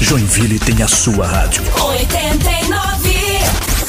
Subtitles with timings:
[0.00, 1.62] Joinville tem a sua rádio.
[1.78, 3.10] 89.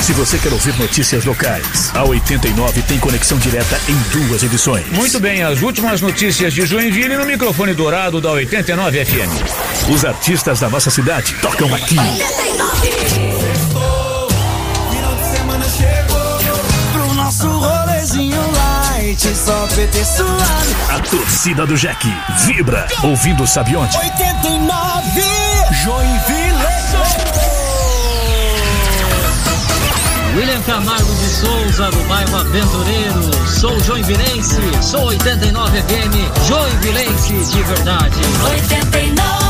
[0.02, 4.86] Se você quer ouvir notícias locais, a 89 tem conexão direta em duas edições.
[4.92, 9.90] Muito bem, as últimas notícias de Joinville no microfone dourado da 89 FM.
[9.90, 11.96] Os artistas da nossa cidade tocam aqui.
[11.96, 12.28] Final
[15.16, 16.40] de semana chegou
[16.92, 20.76] pro nosso rolezinho light, só PT suave.
[20.90, 22.06] A torcida do Jack
[22.46, 23.98] vibra, ouvindo sabe onde?
[23.98, 26.52] 89 Joinville.
[30.36, 33.48] William Camargo de Souza, do bairro Aventureiro.
[33.48, 38.22] Sou joinvilense, sou 89 FM, joinvilense de verdade.
[38.46, 39.41] 89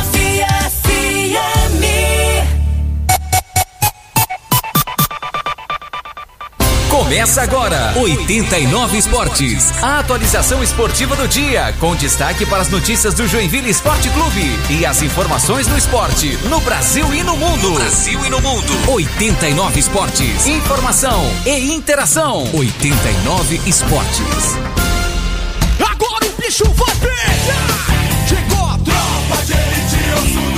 [7.01, 13.27] Começa agora 89 Esportes, a atualização esportiva do dia, com destaque para as notícias do
[13.27, 17.73] Joinville Esporte Clube e as informações do esporte no Brasil e no mundo.
[17.73, 18.71] Brasil e no mundo.
[18.87, 22.47] 89 Esportes, informação e interação.
[22.53, 24.55] 89 Esportes.
[25.79, 28.27] Agora o bicho vai pegar.
[28.29, 30.50] Chegou a tropa de elite, eu sou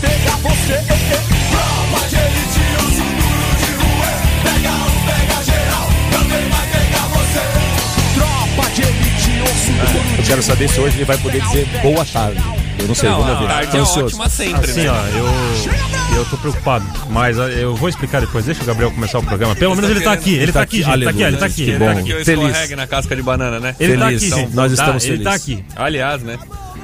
[0.00, 0.74] pegar você.
[1.50, 4.10] Tropa de elite, duro de rua.
[4.42, 7.40] Pega um, pega geral, também vai pegar você.
[8.14, 12.40] Tropa de elite, duro Eu quero saber se hoje ele vai poder dizer boa tarde.
[12.78, 13.46] Eu não sei, Não, vamos ver.
[13.48, 14.06] tarde é ansioso.
[14.06, 14.90] ótima sempre, Assim, né?
[14.90, 18.46] ó, eu, eu tô preocupado, mas ah, eu vou explicar depois.
[18.46, 19.54] Deixa o Gabriel começar o programa.
[19.54, 21.54] Pelo menos ele tá aqui, ele tá aqui, gente, ele tá aqui, ele tá aqui.
[21.64, 21.84] Que ele bom.
[21.84, 22.24] tá aqui.
[22.24, 22.46] Feliz.
[22.48, 23.76] escorregue na casca de banana, né?
[23.78, 24.54] Ele tá aqui, gente.
[24.54, 25.58] Nós Tá, estamos Ele tá felizes.
[25.58, 25.64] aqui.
[25.76, 26.38] Aliás, né?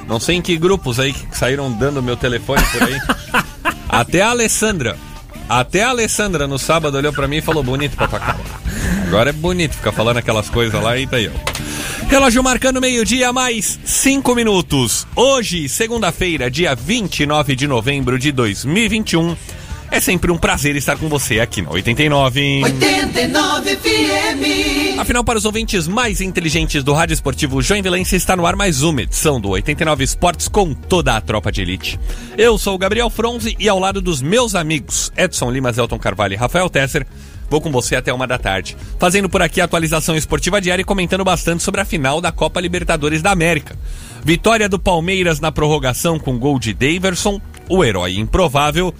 [0.07, 2.97] Não sei em que grupos aí que saíram dando meu telefone por aí.
[3.89, 4.97] Até a Alessandra.
[5.49, 8.39] Até a Alessandra no sábado olhou pra mim e falou: bonito pra tua cara.
[9.07, 12.07] Agora é bonito ficar falando aquelas coisas lá e tá aí, ó.
[12.09, 15.05] Relógio marcando meio-dia, mais cinco minutos.
[15.15, 19.35] Hoje, segunda-feira, dia 29 de novembro de 2021.
[19.89, 22.63] É sempre um prazer estar com você aqui no 89.
[22.63, 24.99] 89 FM.
[24.99, 29.01] Afinal, para os ouvintes mais inteligentes do Rádio Esportivo Joinvilense, está no ar mais uma
[29.01, 31.99] edição do 89 Esportes com toda a tropa de elite.
[32.37, 36.33] Eu sou o Gabriel Fronzi e ao lado dos meus amigos Edson Limas, Elton Carvalho
[36.33, 37.07] e Rafael Tesser,
[37.49, 40.85] vou com você até uma da tarde, fazendo por aqui a atualização esportiva diária e
[40.85, 43.77] comentando bastante sobre a final da Copa Libertadores da América.
[44.23, 48.93] Vitória do Palmeiras na prorrogação com gol de Daverson, o herói improvável.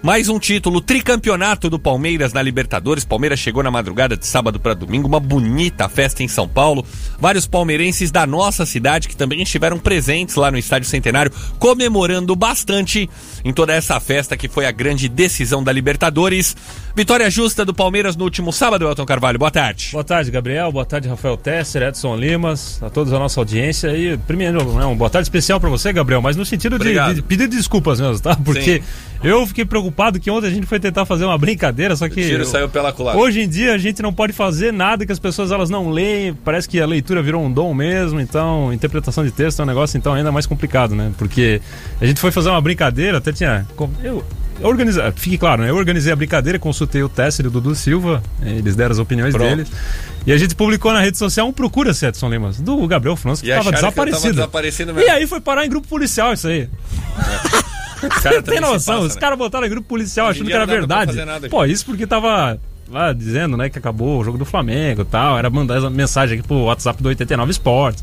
[0.00, 3.04] Mais um título, tricampeonato do Palmeiras na Libertadores.
[3.04, 6.86] Palmeiras chegou na madrugada de sábado para domingo, uma bonita festa em São Paulo.
[7.18, 13.10] Vários palmeirenses da nossa cidade que também estiveram presentes lá no Estádio Centenário, comemorando bastante
[13.44, 16.56] em toda essa festa que foi a grande decisão da Libertadores.
[16.94, 19.38] Vitória justa do Palmeiras no último sábado, Elton Carvalho.
[19.38, 19.90] Boa tarde.
[19.92, 20.70] Boa tarde, Gabriel.
[20.70, 23.88] Boa tarde, Rafael Tesser, Edson Limas, a todos a nossa audiência.
[23.96, 27.22] E primeiro, né, uma boa tarde especial pra você, Gabriel, mas no sentido de, de
[27.22, 28.36] pedir desculpas mesmo, tá?
[28.36, 28.80] Porque
[29.22, 29.87] eu fiquei preocupado
[30.20, 32.20] que ontem a gente foi tentar fazer uma brincadeira, só que.
[32.20, 33.20] O tiro saiu pela culatra.
[33.20, 36.34] Hoje em dia a gente não pode fazer nada que as pessoas elas não leem,
[36.34, 39.96] parece que a leitura virou um dom mesmo, então interpretação de texto é um negócio
[39.96, 41.12] então ainda mais complicado, né?
[41.18, 41.60] Porque
[42.00, 43.66] a gente foi fazer uma brincadeira, até tinha
[44.02, 44.24] eu
[44.60, 45.70] eu organizei, fique claro, né?
[45.70, 49.32] Eu organizei a brincadeira, consultei o Tesser e o Dudu Silva, eles deram as opiniões
[49.32, 49.48] Pronto.
[49.48, 49.70] deles.
[50.26, 53.48] E a gente publicou na rede social um procura-se, Edson Limas, do Gabriel França, que
[53.48, 54.34] estava acharam que eu desaparecido.
[54.34, 56.68] desaparecido e aí foi parar em grupo policial isso aí.
[57.18, 57.68] Os
[58.00, 59.20] caras Tem noção, passam, os né?
[59.20, 61.24] caras botaram em grupo policial Hoje achando que era verdade.
[61.24, 62.58] nada, Pô, isso porque tava
[62.90, 65.38] lá dizendo, né, que acabou o jogo do Flamengo e tal.
[65.38, 68.02] Era mandar essa mensagem aqui pro WhatsApp do 89 Esportes.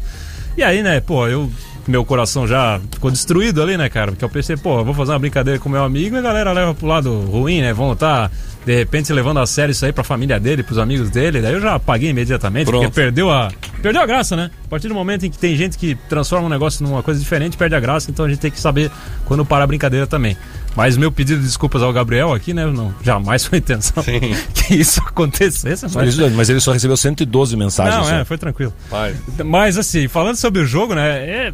[0.57, 1.51] E aí, né, pô, eu.
[1.88, 4.11] Meu coração já ficou destruído ali, né, cara?
[4.11, 6.51] Porque eu pensei, pô, eu vou fazer uma brincadeira com meu amigo e a galera
[6.51, 7.73] leva pro lado ruim, né?
[7.73, 8.31] Vão estar,
[8.66, 11.40] de repente, levando a sério isso aí pra família dele, pros amigos dele.
[11.40, 12.84] Daí eu já apaguei imediatamente, Pronto.
[12.84, 13.52] porque perdeu a.
[13.81, 14.50] Perdeu a graça, né?
[14.66, 17.56] A partir do momento em que tem gente que transforma um negócio numa coisa diferente,
[17.56, 18.90] perde a graça, então a gente tem que saber
[19.25, 20.36] quando parar a brincadeira também.
[20.75, 22.66] Mas meu pedido de desculpas ao Gabriel aqui, né?
[22.66, 24.04] Não, jamais foi a intenção
[24.54, 25.86] que isso acontecesse.
[25.94, 26.50] Mas, Mas...
[26.50, 27.95] ele só recebeu 112 mensagens.
[27.95, 28.16] Não, só.
[28.16, 28.74] é, foi tranquilo.
[28.89, 29.16] Vai.
[29.45, 31.07] Mas assim, falando sobre o jogo, né?
[31.50, 31.54] é-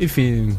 [0.00, 0.56] Enfim,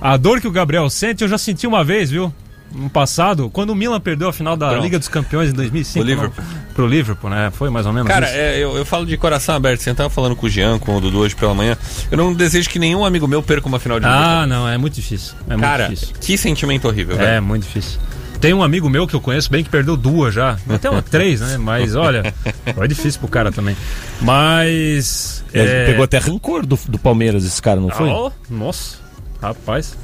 [0.00, 2.32] a dor que o Gabriel sente, eu já senti uma vez, viu?
[2.72, 4.82] No passado, quando o Milan perdeu a final da Pronto.
[4.82, 6.04] Liga dos Campeões em 2005.
[6.04, 6.44] O Liverpool.
[6.44, 6.74] não?
[6.74, 7.50] Pro Liverpool, né?
[7.50, 8.36] Foi mais ou menos Cara, isso.
[8.36, 9.80] é, eu, eu falo de coração aberto.
[9.80, 11.76] Você tava falando com o Jean, com o Dudu hoje pela manhã.
[12.10, 14.94] Eu não desejo que nenhum amigo meu perca uma final de Ah, não, é muito
[14.94, 15.34] difícil.
[15.46, 16.14] É muito Cara, difícil.
[16.20, 17.28] que sentimento horrível, velho.
[17.28, 17.98] É, muito difícil.
[18.40, 20.56] Tem um amigo meu que eu conheço bem que perdeu duas já.
[20.68, 21.56] Até uma três, né?
[21.58, 22.32] Mas olha,
[22.74, 23.76] foi difícil pro cara também.
[24.20, 25.42] Mas.
[25.52, 28.08] É, pegou até rancor do, do Palmeiras, esse cara, não foi?
[28.08, 28.98] Oh, nossa,
[29.42, 29.96] rapaz.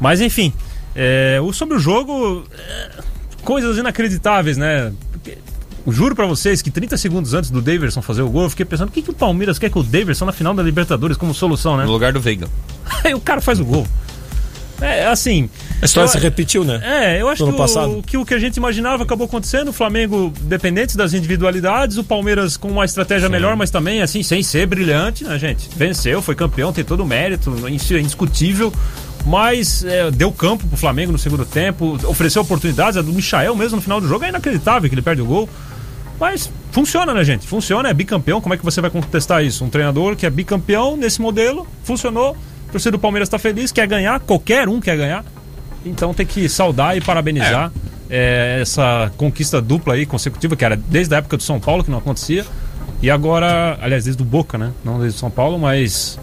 [0.00, 0.52] Mas enfim,
[1.00, 2.90] é, o, sobre o jogo, é,
[3.44, 4.92] coisas inacreditáveis, né?
[5.12, 5.38] Porque
[5.86, 8.88] juro pra vocês que 30 segundos antes do Daverson fazer o gol, eu fiquei pensando,
[8.88, 11.76] o que, que o Palmeiras quer com o Daverson na final da Libertadores como solução,
[11.76, 11.84] né?
[11.84, 12.48] No lugar do Veiga.
[13.04, 13.86] Aí o cara faz o gol.
[14.80, 15.48] É, assim.
[15.82, 16.80] A história eu- se repetiu, né?
[16.84, 17.98] É, eu acho que ano passado.
[17.98, 19.68] o, que o que a gente imaginava acabou acontecendo.
[19.68, 24.42] O Flamengo, dependente das individualidades, o Palmeiras com uma estratégia melhor, mas também, assim, sem
[24.42, 25.68] ser brilhante, né, gente?
[25.76, 28.72] Venceu, foi campeão, tem todo o mérito, isso é indiscutível.
[29.28, 32.96] Mas é, deu campo pro Flamengo no segundo tempo, ofereceu oportunidades.
[32.96, 35.48] A do Michael mesmo no final do jogo é inacreditável que ele perde o gol.
[36.18, 37.46] Mas funciona, né, gente?
[37.46, 38.40] Funciona, é bicampeão.
[38.40, 39.62] Como é que você vai contestar isso?
[39.64, 42.34] Um treinador que é bicampeão nesse modelo, funcionou.
[42.68, 45.24] A torcida do Palmeiras tá feliz, quer ganhar, qualquer um quer ganhar.
[45.84, 47.70] Então tem que saudar e parabenizar
[48.10, 51.90] é, essa conquista dupla aí, consecutiva, que era desde a época do São Paulo, que
[51.90, 52.46] não acontecia.
[53.02, 54.72] E agora, aliás, desde o Boca, né?
[54.82, 56.18] Não desde o São Paulo, mas.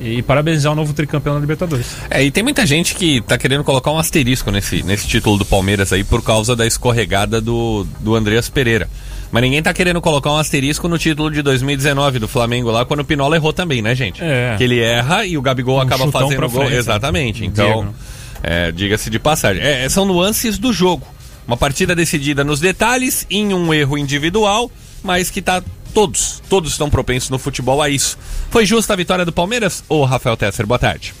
[0.00, 1.96] E parabenizar o novo tricampeão da Libertadores.
[2.10, 5.44] É, e tem muita gente que tá querendo colocar um asterisco nesse, nesse título do
[5.44, 8.88] Palmeiras aí por causa da escorregada do, do Andreas Pereira.
[9.32, 13.00] Mas ninguém tá querendo colocar um asterisco no título de 2019 do Flamengo lá, quando
[13.00, 14.22] o Pinola errou também, né, gente?
[14.22, 14.54] É.
[14.56, 16.60] Que ele erra e o Gabigol acaba chutão fazendo o gol.
[16.60, 16.78] frente, né?
[16.78, 17.42] Exatamente.
[17.42, 17.94] Um Então,
[18.42, 19.62] é, diga-se de passagem.
[19.62, 21.06] É, são nuances do jogo.
[21.46, 24.70] Uma partida decidida nos detalhes, em um erro individual,
[25.02, 25.62] mas que tá.
[25.96, 28.18] Todos, todos estão propensos no futebol a isso.
[28.50, 29.82] Foi justa a vitória do Palmeiras?
[29.88, 31.14] Ô, Rafael Tesser, boa tarde.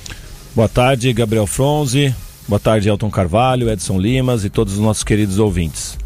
[0.54, 2.14] Boa tarde, Gabriel Fronzi.
[2.46, 5.96] Boa tarde, Elton Carvalho, Edson Limas e todos os nossos queridos ouvintes.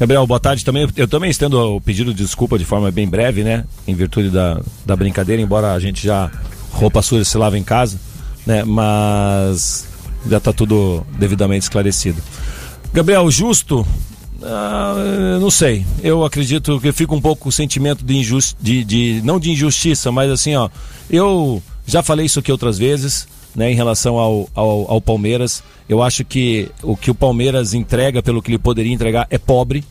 [0.00, 0.88] Gabriel, boa tarde também.
[0.96, 3.64] Eu também estendo o pedido de desculpa de forma bem breve, né?
[3.86, 6.28] Em virtude da, da brincadeira, embora a gente já
[6.72, 8.00] roupa suja se lava em casa,
[8.44, 8.64] né?
[8.64, 9.86] Mas
[10.28, 12.20] já está tudo devidamente esclarecido.
[12.92, 13.86] Gabriel, justo?
[14.42, 14.94] Ah,
[15.40, 15.84] não sei.
[16.02, 18.56] Eu acredito que eu fico um pouco com o sentimento de, injus...
[18.60, 20.68] de, de não de injustiça, mas assim, ó,
[21.10, 25.62] eu já falei isso aqui outras vezes, né, em relação ao, ao, ao Palmeiras.
[25.88, 29.84] Eu acho que o que o Palmeiras entrega pelo que ele poderia entregar é pobre,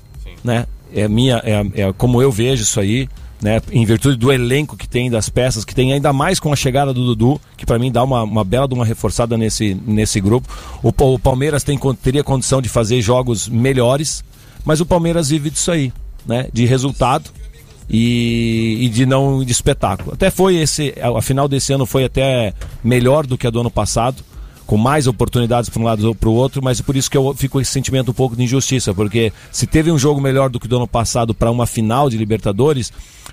[0.44, 0.66] né?
[0.94, 3.10] É minha, é, é como eu vejo isso aí.
[3.40, 6.56] Né, em virtude do elenco que tem, das peças que tem, ainda mais com a
[6.56, 10.20] chegada do Dudu, que para mim dá uma, uma bela de uma reforçada nesse, nesse
[10.20, 10.52] grupo.
[10.82, 14.24] O, o Palmeiras tem, teria condição de fazer jogos melhores,
[14.66, 15.92] mas o Palmeiras vive disso aí,
[16.26, 16.48] né?
[16.52, 17.30] De resultado
[17.90, 20.14] e, e de não de espetáculo.
[20.14, 23.72] Até foi esse, a final desse ano foi até melhor do que a do ano
[23.72, 24.24] passado,
[24.66, 27.34] com mais oportunidades para um lado ou para o outro, mas por isso que eu
[27.34, 30.60] fico com esse sentimento um pouco de injustiça, porque se teve um jogo melhor do
[30.60, 32.92] que do ano passado para uma final de Libertadores,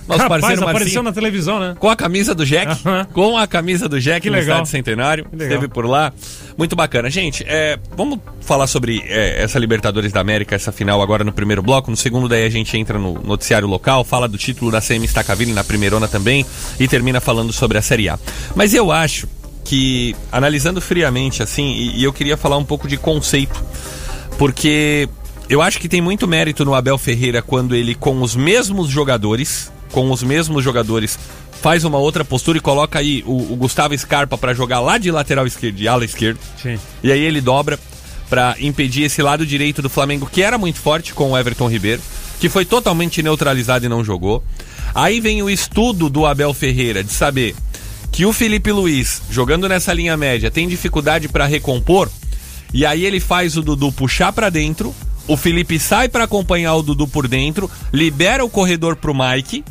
[0.07, 1.03] Nosso Rapaz, parceiro apareceu Marcinho.
[1.05, 1.77] na televisão, né?
[1.79, 2.83] Com a camisa do Jack.
[3.13, 4.57] Com a camisa do Jack Que no legal.
[4.57, 5.25] Estádio Centenário.
[5.27, 5.55] Que legal.
[5.55, 6.13] Esteve por lá.
[6.59, 7.09] Muito bacana.
[7.09, 11.63] Gente, é, vamos falar sobre é, essa Libertadores da América, essa final agora no primeiro
[11.63, 11.91] bloco.
[11.91, 15.53] No segundo, daí a gente entra no noticiário local, fala do título da CM Stacaville
[15.53, 16.45] na primeirona também
[16.81, 18.19] e termina falando sobre a Série A.
[18.57, 19.29] Mas eu acho
[19.65, 23.63] que, analisando friamente assim, e, e eu queria falar um pouco de conceito,
[24.39, 25.09] porque
[25.49, 29.71] eu acho que tem muito mérito no Abel Ferreira quando ele, com os mesmos jogadores,
[29.91, 31.19] com os mesmos jogadores,
[31.61, 35.11] faz uma outra postura e coloca aí o, o Gustavo Scarpa pra jogar lá de
[35.11, 36.39] lateral esquerdo, de ala esquerdo.
[36.61, 36.79] Sim.
[37.03, 37.79] E aí ele dobra
[38.29, 42.03] pra impedir esse lado direito do Flamengo, que era muito forte com o Everton Ribeiro,
[42.41, 44.43] que foi totalmente neutralizado e não jogou.
[44.95, 47.55] Aí vem o estudo do Abel Ferreira de saber
[48.13, 52.11] que o Felipe Luiz, jogando nessa linha média, tem dificuldade pra recompor,
[52.73, 54.95] e aí ele faz o Dudu puxar pra dentro,
[55.27, 59.65] o Felipe sai pra acompanhar o Dudu por dentro, libera o corredor pro Mike,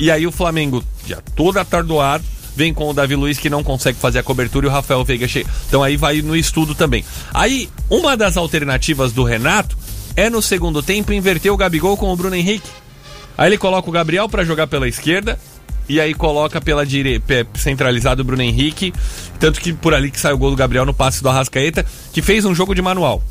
[0.00, 2.24] e aí o Flamengo, já todo atardoado,
[2.56, 5.28] vem com o Davi Luiz que não consegue fazer a cobertura e o Rafael Veiga
[5.28, 5.48] chega.
[5.68, 7.04] Então aí vai no estudo também.
[7.32, 9.76] Aí, uma das alternativas do Renato
[10.16, 12.68] é no segundo tempo inverter o Gabigol com o Bruno Henrique.
[13.36, 15.38] Aí ele coloca o Gabriel pra jogar pela esquerda
[15.88, 18.92] e aí coloca pela direita, centralizado o Bruno Henrique,
[19.38, 22.20] tanto que por ali que sai o gol do Gabriel no passe do Arrascaeta, que
[22.22, 23.22] fez um jogo de manual.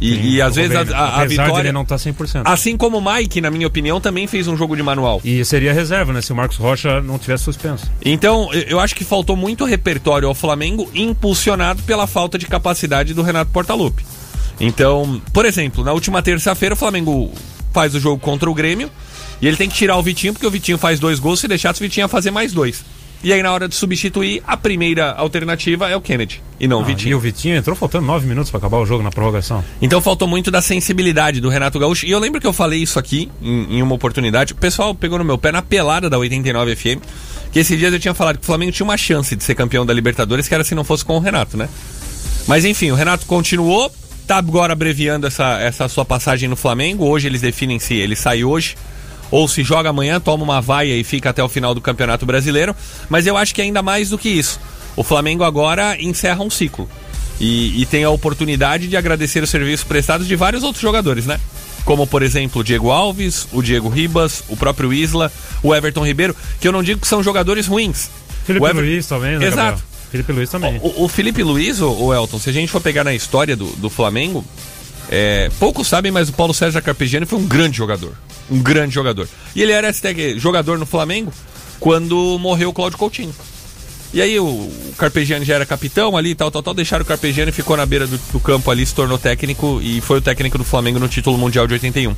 [0.00, 1.72] E, e às vezes bem, a, a- a vitória.
[1.72, 2.42] não tá 100%.
[2.44, 5.20] Assim como o Mike, na minha opinião, também fez um jogo de manual.
[5.24, 6.20] E seria reserva, né?
[6.20, 7.88] Se o Marcos Rocha não tivesse suspenso.
[8.04, 13.14] Então, eu- eu acho que faltou muito repertório ao Flamengo, impulsionado pela falta de capacidade
[13.14, 14.04] do Renato Portaluppi.
[14.60, 17.30] Então, por exemplo, na última terça-feira o Flamengo
[17.72, 18.90] faz o jogo contra o Grêmio
[19.42, 21.80] e ele tem que tirar o Vitinho, porque o Vitinho faz dois gols, se deixasse
[21.80, 22.84] o Vitinho ia fazer mais dois.
[23.24, 26.80] E aí, na hora de substituir, a primeira alternativa é o Kennedy, e não o
[26.82, 27.10] Ah, Vitinho.
[27.10, 29.64] E o Vitinho entrou faltando nove minutos pra acabar o jogo na prorrogação.
[29.80, 32.04] Então faltou muito da sensibilidade do Renato Gaúcho.
[32.06, 34.52] E eu lembro que eu falei isso aqui em, em uma oportunidade.
[34.52, 37.00] O pessoal pegou no meu pé na pelada da 89 FM.
[37.52, 39.86] Que esses dias eu tinha falado que o Flamengo tinha uma chance de ser campeão
[39.86, 41.68] da Libertadores, que era se não fosse com o Renato, né?
[42.48, 43.92] Mas enfim, o Renato continuou,
[44.26, 47.04] tá agora abreviando essa, essa sua passagem no Flamengo.
[47.04, 48.74] Hoje eles definem se ele sai hoje
[49.32, 52.76] ou se joga amanhã, toma uma vaia e fica até o final do Campeonato Brasileiro.
[53.08, 54.60] Mas eu acho que ainda mais do que isso.
[54.94, 56.88] O Flamengo agora encerra um ciclo.
[57.40, 61.40] E, e tem a oportunidade de agradecer os serviços prestados de vários outros jogadores, né?
[61.84, 66.36] Como, por exemplo, o Diego Alves, o Diego Ribas, o próprio Isla, o Everton Ribeiro,
[66.60, 68.10] que eu não digo que são jogadores ruins.
[68.44, 69.46] Felipe Ever- Luiz também, né?
[69.46, 69.56] Exato.
[69.56, 69.82] Gabriel?
[70.10, 70.78] Felipe Luiz também.
[70.82, 73.64] O, o Felipe Luiz, o, o Elton, se a gente for pegar na história do,
[73.76, 74.44] do Flamengo,
[75.10, 78.12] é, poucos sabem, mas o Paulo César Carpegiani foi um grande jogador.
[78.50, 79.28] Um grande jogador.
[79.54, 81.32] E ele era hashtag jogador no Flamengo
[81.80, 83.34] quando morreu o Cláudio Coutinho.
[84.14, 86.74] E aí o, o Carpegiani já era capitão ali, tal, tal, tal.
[86.74, 90.18] Deixaram o Carpegiani, ficou na beira do, do campo ali, se tornou técnico e foi
[90.18, 92.14] o técnico do Flamengo no título mundial de 81.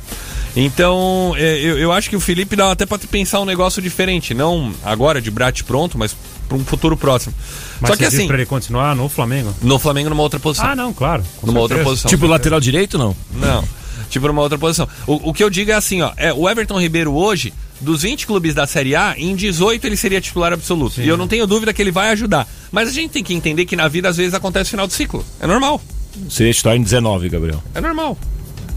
[0.57, 4.33] Então, é, eu, eu acho que o Felipe dá até pra pensar um negócio diferente.
[4.33, 6.13] Não agora, de brate pronto, mas
[6.49, 7.33] pra um futuro próximo.
[7.79, 9.55] Mas Só que assim, pra ele continuar no Flamengo?
[9.61, 10.67] no Flamengo numa outra posição.
[10.67, 11.23] Ah, não, claro.
[11.43, 11.89] numa outra certeza.
[11.91, 12.09] posição.
[12.09, 13.15] Tipo lateral direito, não?
[13.33, 13.63] Não.
[14.09, 14.87] Tipo numa outra posição.
[15.07, 16.11] O, o que eu digo é assim, ó.
[16.17, 20.21] É, o Everton Ribeiro hoje, dos 20 clubes da Série A, em 18 ele seria
[20.21, 21.01] titular absoluto.
[21.01, 22.47] E eu não tenho dúvida que ele vai ajudar.
[22.71, 25.25] Mas a gente tem que entender que na vida às vezes acontece final do ciclo.
[25.39, 25.81] É normal.
[26.29, 27.61] Seria titular em 19, Gabriel.
[27.73, 28.17] É normal.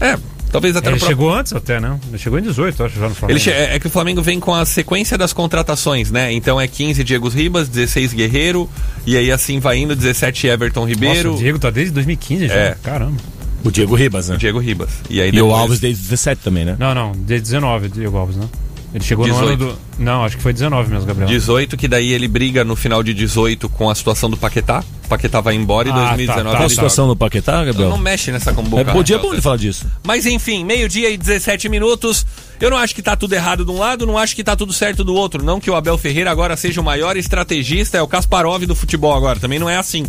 [0.01, 0.17] É,
[0.51, 1.97] talvez até Ele no próprio- chegou antes até, né?
[2.09, 3.37] Ele chegou em 18, eu acho, já no Flamengo.
[3.37, 6.33] Ele che- é, é que o Flamengo vem com a sequência das contratações, né?
[6.33, 8.69] Então é 15 Diego Ribas, 16 Guerreiro,
[9.05, 11.29] e aí assim vai indo, 17 Everton Ribeiro.
[11.29, 12.53] Nossa, o Diego tá desde 2015 já.
[12.53, 12.77] É.
[12.83, 13.17] Caramba.
[13.63, 14.35] O Diego Ribas, né?
[14.35, 14.89] o Diego Ribas.
[15.09, 16.75] E, aí E o Alves desde 17 também, né?
[16.79, 18.47] Não, não, desde 19, o Diego Alves, né?
[18.91, 19.45] Ele chegou 18.
[19.45, 19.79] no ano do.
[20.03, 21.27] Não, acho que foi 19 mesmo, Gabriel.
[21.29, 24.83] 18, que daí ele briga no final de 18 com a situação do Paquetá.
[25.05, 27.65] O Paquetá vai embora e Ah, 2019 tá, Qual a ele situação no Paquetá, joga.
[27.67, 27.89] Gabriel?
[27.91, 28.91] Não mexe nessa É, comboca.
[28.91, 29.85] bom dia bom de falar disso.
[30.03, 32.25] Mas enfim, meio-dia e 17 minutos.
[32.59, 34.73] Eu não acho que tá tudo errado de um lado, não acho que tá tudo
[34.73, 35.43] certo do outro.
[35.43, 39.13] Não que o Abel Ferreira agora seja o maior estrategista, é o Kasparov do futebol
[39.15, 39.39] agora.
[39.39, 40.03] Também não é assim.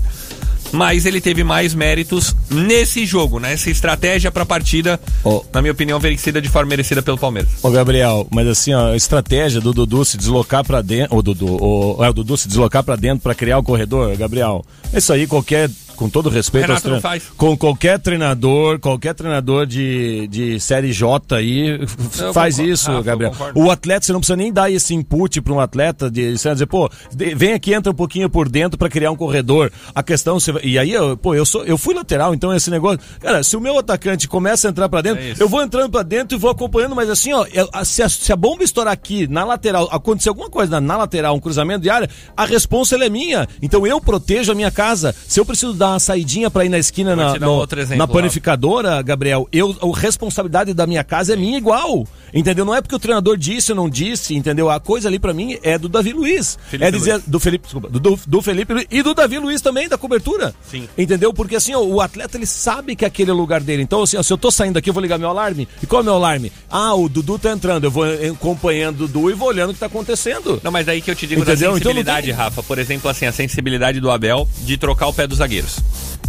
[0.72, 5.42] Mas ele teve mais méritos nesse jogo, nessa estratégia pra partida, Ó.
[5.52, 7.50] na minha opinião, vencida de forma merecida pelo Palmeiras.
[7.62, 11.16] Ô, Gabriel, mas assim, ó, a estratégia do Dudu se deslocar pra dentro.
[11.16, 14.64] O Dudu, o, é, o Dudu se deslocar pra dentro pra criar o corredor, Gabriel.
[14.94, 15.68] Isso aí qualquer,
[16.00, 17.02] com todo respeito Renato aos
[17.36, 21.78] com qualquer treinador, qualquer treinador de, de série J aí
[22.18, 23.32] Eu faz concordo, isso, Rafa, eu Gabriel.
[23.54, 26.66] O atleta, você não precisa nem dar esse input para um atleta de vai dizer,
[26.66, 29.70] pô, de- vem aqui, entra um pouquinho por dentro para criar um corredor.
[29.94, 32.98] A questão, você e aí, eu, pô, eu sou, eu fui lateral, então esse negócio,
[33.20, 36.02] cara, se o meu atacante começa a entrar para dentro, É eu vou entrando para
[36.02, 37.44] dentro e vou acompanhando, mas assim, ó,
[37.84, 41.34] se, a, se a bomba estourar aqui na lateral, acontecer alguma coisa na, na lateral,
[41.36, 43.46] um cruzamento de área, a responsa é minha.
[43.60, 45.14] Então eu protejo a minha casa.
[45.26, 47.96] Se eu preciso dar uma saidinha para ir na esquina na, dar um no- exemplo,
[47.96, 52.06] na panificadora, Gabriel, eu, a responsabilidade da minha casa é minha igual.
[52.32, 52.64] Entendeu?
[52.64, 54.70] Não é porque o treinador disse ou não disse, entendeu?
[54.70, 56.56] A coisa ali pra mim é do Davi Luiz.
[56.68, 57.24] Felipe é dizer Luiz.
[57.26, 60.54] do Felipe, desculpa, do, do, Felipe Luiz e do Davi Luiz também da cobertura.
[60.70, 60.88] Sim.
[60.96, 61.34] Entendeu?
[61.34, 63.82] Porque assim, ó, o atleta ele sabe que aquele é o lugar dele.
[63.82, 65.66] Então, assim, ó, se eu tô saindo daqui, eu vou ligar meu alarme.
[65.82, 66.52] E qual é o meu alarme?
[66.70, 67.82] Ah, o Dudu tá entrando.
[67.84, 70.60] Eu vou eh, acompanhando o Dudu e vou olhando o que tá acontecendo.
[70.62, 71.72] Não, mas aí que eu te digo Entendeu?
[71.72, 72.62] da Então sensibilidade, tem- Rafa.
[72.62, 75.79] Por exemplo, assim, a sensibilidade do Abel de trocar o pé dos zagueiros.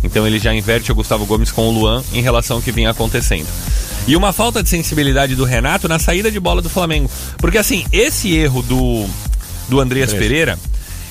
[0.03, 2.89] Então ele já inverte o Gustavo Gomes com o Luan em relação ao que vinha
[2.89, 3.48] acontecendo.
[4.08, 7.10] E uma falta de sensibilidade do Renato na saída de bola do Flamengo.
[7.38, 9.05] Porque assim, esse erro do,
[9.70, 10.58] do Andreas Pereira,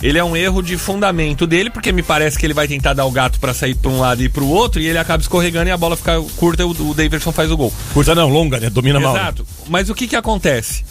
[0.03, 3.05] ele é um erro de fundamento dele, porque me parece que ele vai tentar dar
[3.05, 5.73] o gato pra sair pra um lado e pro outro, e ele acaba escorregando e
[5.73, 7.73] a bola fica curta e o, o Davidson faz o gol.
[7.93, 8.71] Curta não, longa, né?
[8.71, 9.15] Domina mal.
[9.15, 9.47] Exato.
[9.69, 10.85] Mas o que que acontece?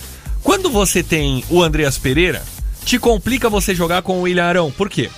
[0.43, 2.41] Quando você tem o Andreas Pereira,
[2.85, 4.71] te complica você jogar com o William Arão.
[4.71, 5.09] Por quê?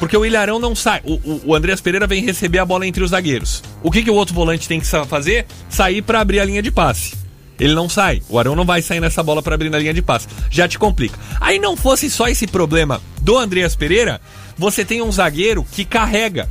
[0.00, 1.00] Porque o William Arão não sai.
[1.04, 3.62] O, o, o Andreas Pereira vem receber a bola entre os zagueiros.
[3.82, 5.46] O que, que o outro volante tem que fazer?
[5.68, 7.14] Sair pra abrir a linha de passe.
[7.58, 8.22] Ele não sai.
[8.28, 10.26] O Arão não vai sair nessa bola pra abrir na linha de passe.
[10.50, 11.18] Já te complica.
[11.40, 14.18] Aí não fosse só esse problema do Andreas Pereira,
[14.56, 16.48] você tem um zagueiro que carrega,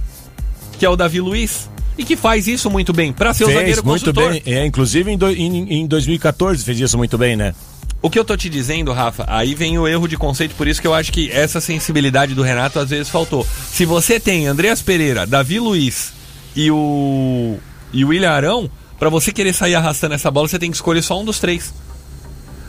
[0.77, 3.12] que é o Davi Luiz, e que faz isso muito bem.
[3.12, 4.32] Pra ser o zagueiro muito construtor.
[4.32, 4.44] bem.
[4.46, 7.56] É, inclusive em, do- em- em 2014 fez isso muito bem, né?
[8.01, 10.79] O que eu tô te dizendo, Rafa, aí vem o erro de conceito, por isso
[10.79, 13.46] que eu acho que essa sensibilidade do Renato às vezes faltou.
[13.72, 16.13] Se você tem Andreas Pereira, Davi Luiz
[16.56, 17.58] e o
[17.91, 21.01] e o William Arão, pra você querer sair arrastando essa bola, você tem que escolher
[21.01, 21.74] só um dos três.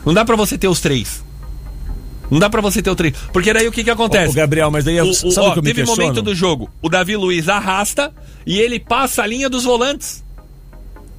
[0.05, 1.23] Não dá pra você ter os três.
[2.29, 3.13] Não dá pra você ter o três.
[3.31, 4.31] Porque daí o que que acontece?
[4.31, 6.01] Ô, Gabriel, mas daí eu- o, o, sabe ó, o que eu me teve questiono?
[6.09, 8.11] momento do jogo, o Davi Luiz arrasta
[8.45, 10.23] e ele passa a linha dos volantes.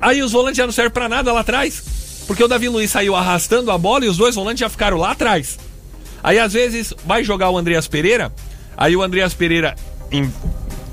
[0.00, 1.83] Aí os volantes já não servem pra nada lá atrás.
[2.26, 5.11] Porque o Davi Luiz saiu arrastando a bola e os dois volantes já ficaram lá
[5.12, 5.59] atrás.
[6.23, 8.33] Aí às vezes vai jogar o Andreas Pereira,
[8.76, 9.75] aí o Andreas Pereira
[10.11, 10.32] em-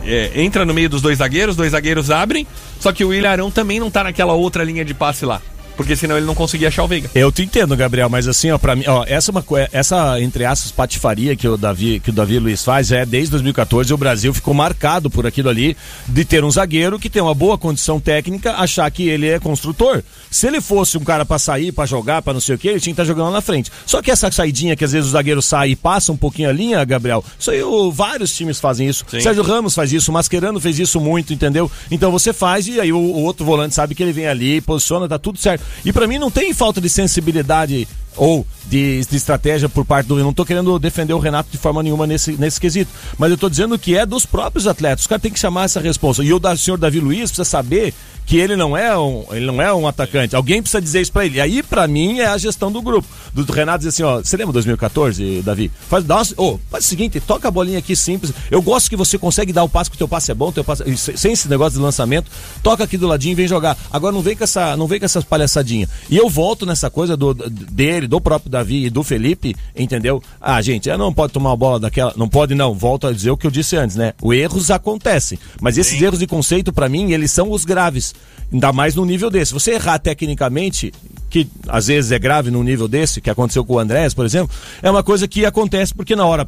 [0.04, 2.48] é, entra no meio dos dois zagueiros, os dois zagueiros abrem,
[2.80, 5.42] só que o William Arão também não tá naquela outra linha de passe lá.
[5.80, 7.10] Porque senão ele não conseguia achar o Veiga.
[7.15, 10.20] Eu te entendo, Gabriel, mas assim, ó, para mim, ó, essa é uma coi- essa
[10.20, 13.98] entre aspas patifaria que o Davi, que o Davi Luiz faz é desde 2014 o
[13.98, 17.98] Brasil ficou marcado por aquilo ali de ter um zagueiro que tem uma boa condição
[17.98, 20.04] técnica, achar que ele é construtor.
[20.30, 22.82] Se ele fosse um cara pra sair, pra jogar, pra não sei o que, ele
[22.82, 23.72] tinha que estar jogando lá na frente.
[23.86, 26.52] Só que essa saidinha que às vezes o zagueiro sai e passa um pouquinho a
[26.52, 29.06] linha, Gabriel, isso aí o- vários times fazem isso.
[29.10, 29.22] Sim.
[29.22, 31.72] Sérgio Ramos faz isso, o Mascherano fez isso muito, entendeu?
[31.89, 35.08] Então você faz e aí o, o outro volante sabe que ele vem ali, posiciona,
[35.08, 35.63] tá tudo certo.
[35.84, 40.17] E pra mim não tem falta de sensibilidade ou de, de estratégia por parte do.
[40.19, 42.91] Eu não tô querendo defender o Renato de forma nenhuma nesse, nesse quesito.
[43.17, 45.02] Mas eu tô dizendo que é dos próprios atletas.
[45.02, 46.24] Os caras têm que chamar essa responsa.
[46.24, 47.93] E o da, senhor Davi Luiz precisa saber
[48.26, 50.36] que ele não é um, ele não é um atacante.
[50.36, 51.38] Alguém precisa dizer isso pra ele.
[51.38, 53.08] E aí, pra mim, é a gestão do grupo.
[53.34, 55.72] Do, do Renato dizer assim, ó, você lembra 2014, Davi?
[55.89, 58.32] Faz, dá uma, ô, faz o seguinte, toca a bolinha aqui simples.
[58.52, 60.63] Eu gosto que você consegue dar o passe, que o teu passe é bom, teu
[60.63, 62.30] passe, se- sem esse negócio de lançamento,
[62.62, 63.76] toca aqui do ladinho e vem jogar.
[63.91, 65.89] Agora não vem com essa, não vem com essas palhaçadinhas.
[66.08, 67.34] E eu volto nessa coisa do,
[68.00, 70.24] dele, do próprio Davi e do Felipe, entendeu?
[70.40, 73.38] Ah, gente, não pode tomar uma bola daquela, não pode não, volto a dizer o
[73.38, 74.14] que eu disse antes, né?
[74.22, 78.16] Os erros acontecem, mas esses erros de conceito pra mim, eles são os graves.
[78.52, 79.54] Ainda mais no nível desse.
[79.54, 80.92] Você errar tecnicamente,
[81.30, 84.56] que às vezes é grave num nível desse, que aconteceu com o Andrés, por exemplo,
[84.82, 86.48] é uma coisa que acontece porque na hora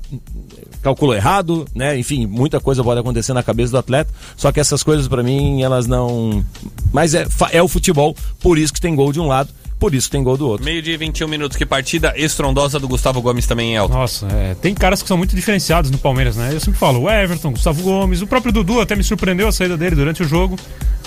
[0.82, 1.98] calculou errado, né?
[2.00, 4.12] Enfim, muita coisa pode acontecer na cabeça do atleta.
[4.36, 6.44] Só que essas coisas pra mim, elas não.
[6.92, 9.50] Mas é, é o futebol, por isso que tem gol de um lado,
[9.82, 10.64] por isso que tem gol do outro.
[10.64, 13.96] Meio de 21 minutos, que partida estrondosa do Gustavo Gomes também em alta.
[13.96, 16.52] Nossa, é, tem caras que são muito diferenciados no Palmeiras, né?
[16.54, 19.76] Eu sempre falo, o Everton, Gustavo Gomes, o próprio Dudu até me surpreendeu a saída
[19.76, 20.56] dele durante o jogo.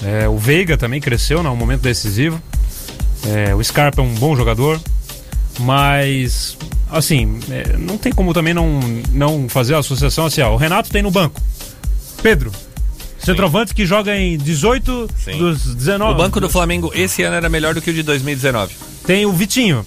[0.03, 2.43] É, o Veiga também cresceu num momento decisivo.
[3.25, 4.81] É, o Scarpa é um bom jogador.
[5.61, 6.59] Mas,
[6.91, 8.81] assim, é, não tem como também não,
[9.13, 11.41] não fazer a associação assim, ó, o Renato tem no banco.
[12.21, 12.51] Pedro,
[13.25, 15.39] centroavante que joga em 18 Sim.
[15.39, 16.13] dos 19.
[16.13, 18.75] O banco do Flamengo esse ano era melhor do que o de 2019.
[19.07, 19.85] Tem o Vitinho.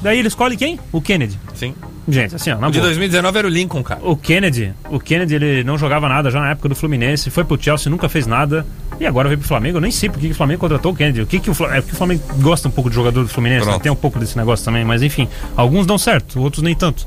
[0.00, 0.78] Daí ele escolhe quem?
[0.92, 1.38] O Kennedy.
[1.54, 1.74] Sim.
[2.10, 2.88] Gente, assim, ó, na O de boa.
[2.88, 4.00] 2019 era o Lincoln, cara.
[4.02, 7.62] O Kennedy, o Kennedy ele não jogava nada já na época do Fluminense, foi pro
[7.62, 8.64] Chelsea, nunca fez nada.
[8.98, 11.20] E agora veio pro Flamengo, eu nem sei por que o Flamengo contratou o Kennedy.
[11.20, 13.28] O que que o Flamengo, é porque o Flamengo gosta um pouco de jogador do
[13.28, 13.78] Fluminense, né?
[13.78, 17.04] Tem um pouco desse negócio também, mas enfim, alguns dão certo, outros nem tanto.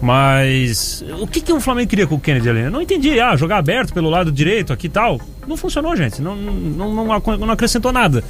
[0.00, 2.60] Mas o que, que o Flamengo queria com o Kennedy ali?
[2.60, 3.20] Eu não entendi.
[3.20, 5.20] Ah, jogar aberto pelo lado direito aqui e tal.
[5.46, 6.22] Não funcionou, gente.
[6.22, 7.04] Não, não, não,
[7.38, 8.24] não acrescentou nada.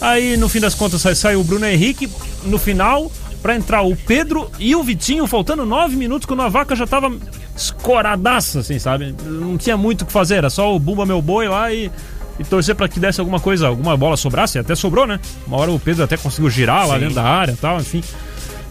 [0.00, 2.08] Aí, no fim das contas, sai, sai o Bruno Henrique
[2.44, 6.74] no final pra entrar o Pedro e o Vitinho, faltando nove minutos, quando a vaca
[6.74, 7.12] já tava
[7.56, 9.14] escoradaça, assim, sabe?
[9.24, 11.90] Não tinha muito o que fazer, era só o Bumba Meu Boi lá e,
[12.38, 15.20] e torcer pra que desse alguma coisa, alguma bola sobrasse, até sobrou, né?
[15.46, 17.00] Uma hora o Pedro até conseguiu girar lá Sim.
[17.00, 18.02] dentro da área e tal, enfim.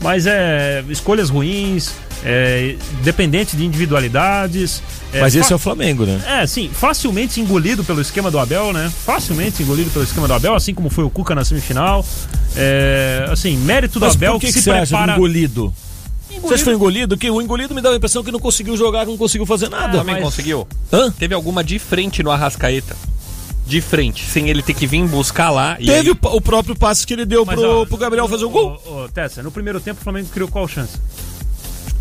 [0.02, 4.82] Mas é escolhas ruins, é, dependente de individualidades.
[5.14, 6.22] é, Mas esse é o Flamengo, né?
[6.28, 8.92] é, sim, facilmente engolido pelo esquema do Abel, né?
[9.06, 12.06] Facilmente engolido pelo esquema do Abel, assim como foi o Cuca na semifinal.
[12.56, 15.14] É, assim, mérito do Mas Abel por que, que, que se você acha prepara.
[15.14, 15.74] engolido?
[16.30, 17.18] Engolido- Você acha que foi engolido?
[17.18, 19.68] Que o engolido me dá a impressão que não conseguiu jogar, que não conseguiu fazer
[19.68, 19.94] O nada.
[19.94, 20.68] Flamengo mas- conseguiu.
[20.92, 21.12] Hã?
[21.12, 22.96] Teve alguma de frente no Arrascaeta.
[23.66, 25.78] De frente, sem ele ter que vir buscar lá.
[25.80, 28.46] e Teve aí- o, próprio passe que ele deu Mas, pro, ó, pro Gabriel fazer
[28.46, 28.82] o gol.
[28.86, 30.98] Ô, Tessa, no primeiro tempo o Flamengo criou qual chance?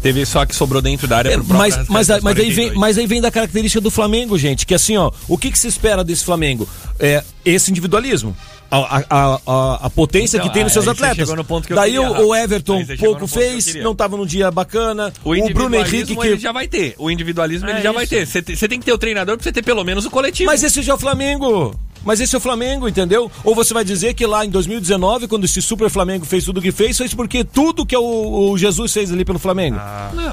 [0.03, 2.79] Teve só que sobrou dentro da área É, mas, mas, aos mas, aí vem, 42.
[2.79, 4.65] mas aí vem da característica do Flamengo, gente.
[4.65, 6.69] Que assim, ó, o que, que se espera desse Flamengo?
[6.99, 8.37] É esse individualismo.
[8.71, 11.29] A, a, a- a, potência Então, que tem nos aí seus atletas.
[11.31, 15.13] no Daí queria, o, Everton pouco que fez, não tava num dia bacana.
[15.25, 16.27] O, O, Bruno Henrique que.
[16.27, 16.95] ele já vai ter.
[16.99, 18.15] O individualismo É ele já vai isso.
[18.15, 18.27] ter.
[18.27, 20.51] Você te- você tem que ter o treinador pra você ter pelo menos o coletivo.
[20.51, 21.75] Mas esse já é o Flamengo.
[22.05, 23.31] Mas esse é o Flamengo, entendeu?
[23.43, 26.63] Ou você vai dizer que lá em 2019, quando esse Super Flamengo fez tudo o
[26.63, 29.79] que fez, fez porque tudo que o, o Jesus fez ali pelo Flamengo.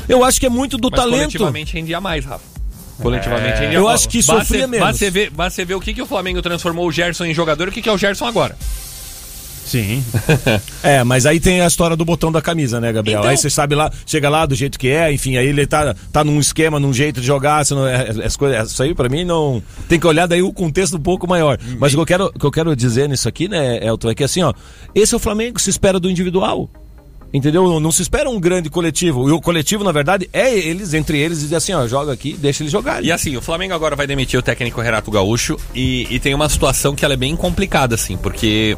[0.08, 1.22] Eu acho que é muito do Mas talento.
[1.24, 2.55] coletivamente rendia mais, Rafa.
[3.02, 4.86] Coletivamente rendia Eu acho que Basta sofria menos.
[4.88, 7.34] Basta você ver, basta você ver o que, que o Flamengo transformou o Gerson em
[7.34, 8.56] jogador e o que, que é o Gerson agora.
[9.66, 10.04] Sim.
[10.84, 13.20] É, mas aí tem a história do botão da camisa, né, Gabriel?
[13.22, 15.96] Então- Aí você sabe lá, chega lá do jeito que é, enfim, aí ele tá,
[16.14, 19.10] tá num esquema, num jeito de jogar, não, é, é- as coisas, isso aí pra
[19.10, 19.64] mim não.
[19.90, 21.58] Tem que olhar daí o contexto um pouco maior.
[21.80, 24.16] Mas o que eu quero, o que eu quero dizer nisso aqui, né, Elton, é
[24.16, 24.54] que assim, ó,
[24.94, 26.70] esse é o Flamengo, se espera do individual.
[27.34, 27.80] Entendeu?
[27.80, 29.28] Não, se espera um grande coletivo.
[29.28, 32.64] E o coletivo, na verdade, é eles, entre eles, dizer assim, ó, joga aqui, deixa
[32.64, 33.08] eles jogarem.
[33.08, 36.48] E assim, o Flamengo agora vai demitir o técnico Renato Gaúcho e, e tem uma
[36.48, 38.78] situação que ela é bem complicada, assim, porque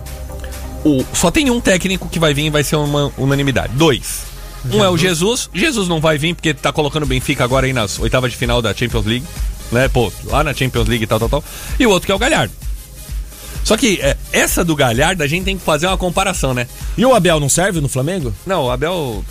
[0.84, 3.74] o, só tem um técnico que vai vir e vai ser uma unanimidade.
[3.76, 4.26] Dois.
[4.72, 5.50] Um é o Jesus.
[5.54, 8.62] Jesus não vai vir porque tá colocando o Benfica agora aí nas oitavas de final
[8.62, 9.26] da Champions League.
[9.72, 11.44] Né, pô, lá na Champions League e tal, tal, tal.
[11.80, 12.54] E o outro que é o Galhardo.
[13.68, 16.68] Só que é, essa do Galhardo a gente tem que fazer uma comparação, né?
[16.98, 18.34] E o Abel não serve no Flamengo?
[18.46, 19.24] Não, o Abel,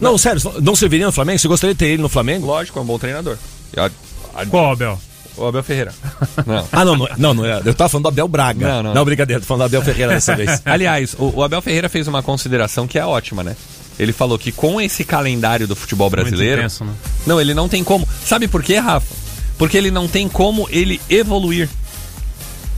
[0.00, 1.38] Não, sério, não serviria no Flamengo?
[1.38, 2.46] Você gostaria de ter ele no Flamengo?
[2.46, 3.36] lógico, é um bom treinador.
[3.76, 3.90] A-
[4.34, 4.98] a- Qual, Abel?
[5.36, 5.92] o Abel Ferreira.
[6.46, 6.66] Não.
[6.72, 7.60] Ah, não, não, não, não é.
[7.64, 8.66] Eu tava falando do Abel Braga.
[8.66, 8.94] Não, não.
[8.94, 10.60] Não, brincadeira, tô falando do Abel Ferreira dessa vez.
[10.64, 13.54] Aliás, o, o Abel Ferreira fez uma consideração que é ótima, né?
[13.98, 16.60] Ele falou que com esse calendário do futebol brasileiro.
[16.62, 16.92] intenso, né?
[17.26, 18.08] Não, ele não tem como.
[18.24, 19.14] Sabe por quê, Rafa?
[19.58, 21.68] Porque ele não tem como ele evoluir.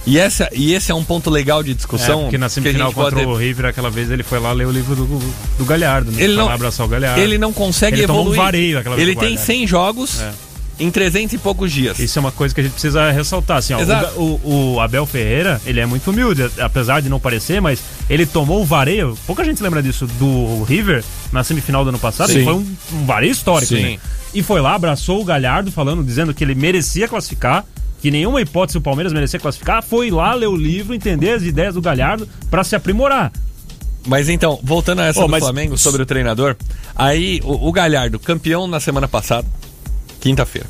[0.06, 2.22] E, essa, e esse é um ponto legal de É, discussão.
[2.22, 4.94] porque na semifinal contra pode- o River, aquela vez ele foi lá ler o livro
[4.94, 5.18] do,
[5.58, 6.22] do Galhardo, né?
[6.22, 7.20] Ele não, abraçar o Galhardo.
[7.20, 8.42] ele não consegue Ele tomou um evoluir.
[8.42, 9.46] vareio aquela vez ele tem Galhardo.
[9.46, 10.30] 100 jogos É.
[10.78, 11.98] em 300 e poucos dias.
[11.98, 13.78] Isso é uma coisa que a gente precisa ressaltar, assim, ó,
[14.20, 18.60] o, o- Abel Ferreira, ele é muito humilde, apesar de não parecer, mas ele tomou
[18.60, 22.44] o vareio, pouca gente lembra disso, do River na semifinal do ano passado, Sim.
[22.44, 23.82] foi um, um vareio histórico, Sim.
[23.82, 23.98] né?
[24.34, 27.64] E foi lá, abraçou o Galhardo, falando, dizendo que ele merecia classificar,
[28.04, 31.72] que nenhuma hipótese o Palmeiras merecia classificar, foi lá ler o livro, entender as ideias
[31.72, 33.32] do Galhardo pra se aprimorar.
[34.06, 36.54] Mas então, voltando a essa Ô, do mas- Flamengo sobre o treinador,
[36.94, 39.48] aí o, o Galhardo, campeão na semana passada,
[40.20, 40.66] quinta-feira.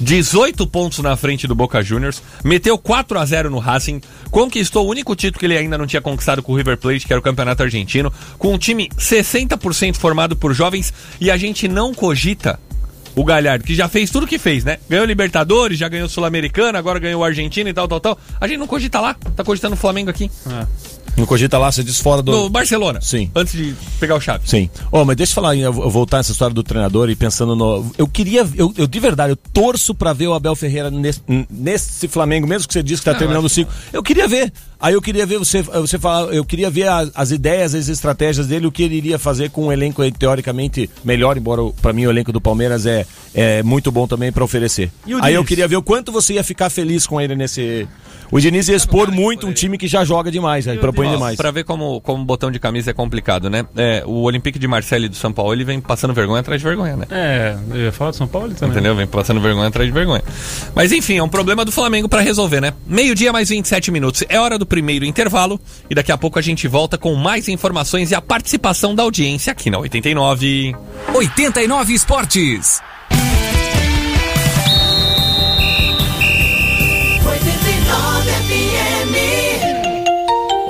[0.00, 4.88] 18 pontos na frente do Boca Juniors, meteu 4 a 0 no Racing, conquistou o
[4.88, 7.22] único título que ele ainda não tinha conquistado com o River Plate, que era o
[7.22, 12.60] Campeonato Argentino, com um time 60% formado por jovens e a gente não cogita
[13.16, 14.78] o Galhardo, que já fez tudo que fez, né?
[14.88, 18.18] Ganhou Libertadores, já ganhou Sul-Americana, agora ganhou o Argentino e tal, tal, tal.
[18.38, 20.30] A gente não cogita lá, tá cogitando o Flamengo aqui.
[21.16, 22.30] No Cogita lá, você diz fora do.
[22.32, 23.00] No Barcelona.
[23.00, 23.30] Sim.
[23.34, 24.50] Antes de pegar o Chaves.
[24.50, 24.68] Sim.
[24.92, 27.90] Ó, mas deixa eu falar, eu voltar nessa história do treinador e pensando no.
[27.96, 28.46] Eu queria.
[28.54, 32.68] Eu, eu de verdade, eu torço pra ver o Abel Ferreira nesse, nesse Flamengo, mesmo
[32.68, 33.72] que você disse que tá Não, terminando o ciclo.
[33.92, 34.52] Eu queria ver.
[34.78, 38.46] Aí eu queria ver você, você falar, eu queria ver a- as ideias, as estratégias
[38.46, 42.10] dele, o que ele iria fazer com um elenco teoricamente melhor, embora pra mim o
[42.10, 44.90] elenco do Palmeiras é, é muito bom também pra oferecer.
[45.06, 47.88] E Aí eu queria ver o quanto você ia ficar feliz com ele nesse.
[48.30, 50.76] O Diniz ia expor muito um time que já joga demais, né?
[50.76, 51.36] propõe demais.
[51.36, 53.64] Pra ver como, como botão de camisa é complicado, né?
[53.76, 56.96] É, o Olympique de Marseille do São Paulo, ele vem passando vergonha atrás de vergonha,
[56.96, 57.06] né?
[57.10, 58.76] É, eu ia falar de São Paulo também.
[58.76, 58.94] Entendeu?
[58.94, 60.22] Vem passando vergonha atrás de vergonha.
[60.74, 62.72] Mas enfim, é um problema do Flamengo pra resolver, né?
[62.86, 64.24] Meio-dia mais 27 minutos.
[64.28, 68.10] É hora do primeiro intervalo e daqui a pouco a gente volta com mais informações
[68.10, 70.74] e a participação da audiência aqui na 89.
[71.14, 72.82] 89 Esportes.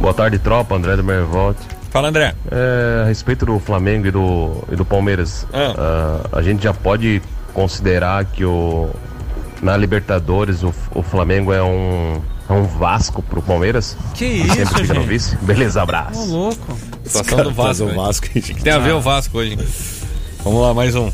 [0.00, 0.74] Boa tarde, tropa.
[0.74, 1.56] André do Mervolt.
[1.90, 2.34] Fala, André.
[2.50, 7.22] É, a respeito do Flamengo e do, e do Palmeiras, ah, a gente já pode
[7.54, 8.90] considerar que o,
[9.62, 13.96] na Libertadores o, o Flamengo é um, é um Vasco pro Palmeiras?
[14.14, 15.08] Que Sempre isso, fica no gente?
[15.08, 15.36] vice?
[15.36, 16.20] Beleza, abraço.
[16.20, 16.78] Ô, louco.
[17.04, 17.84] Situação do Vasco.
[17.84, 17.96] o hein?
[17.96, 18.26] Vasco.
[18.62, 19.52] Tem a ver o Vasco hoje?
[19.52, 19.58] hein?
[20.44, 21.10] Vamos lá, mais um.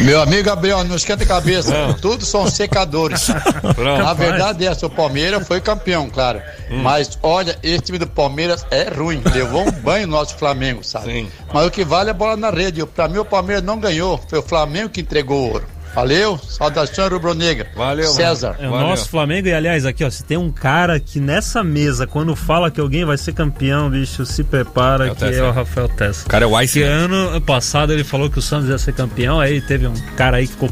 [0.00, 1.70] Meu amigo Gabriel, não esquenta a cabeça.
[1.72, 1.94] Não.
[1.94, 3.26] Tudo são secadores.
[3.74, 4.02] Pronto.
[4.02, 6.40] Na verdade, essa, o Palmeiras foi campeão, claro.
[6.70, 6.82] Hum.
[6.82, 9.22] Mas olha, esse time do Palmeiras é ruim.
[9.34, 11.12] Levou um banho no nosso Flamengo, sabe?
[11.12, 11.28] Sim.
[11.52, 12.84] Mas o que vale é a bola na rede.
[12.86, 14.20] Pra mim, o Palmeiras não ganhou.
[14.28, 15.77] Foi o Flamengo que entregou o ouro.
[15.98, 17.66] Valeu, saudações rubro-negra.
[17.74, 18.54] Valeu, César.
[18.60, 18.86] É o Valeu.
[18.86, 22.70] nosso Flamengo e aliás aqui ó, se tem um cara que nessa mesa quando fala
[22.70, 25.40] que alguém vai ser campeão, bicho, se prepara É o que Tessa.
[25.40, 26.24] é o Rafael Tessa.
[26.24, 26.74] O cara é o Ice.
[26.78, 30.36] Que ano passado ele falou que o Santos ia ser campeão, aí teve um cara
[30.36, 30.70] aí que ficou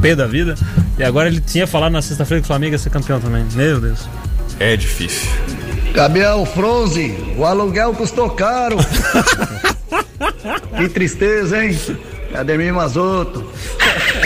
[0.00, 0.54] pé da vida
[0.96, 3.44] e agora ele tinha falado na sexta-feira que o Flamengo ia ser campeão também.
[3.54, 4.08] Meu Deus.
[4.60, 5.28] É difícil.
[5.92, 8.76] Gabriel Fronze, o aluguel custou caro.
[10.78, 11.76] que tristeza, hein?
[12.32, 13.44] Ademir Mazoto,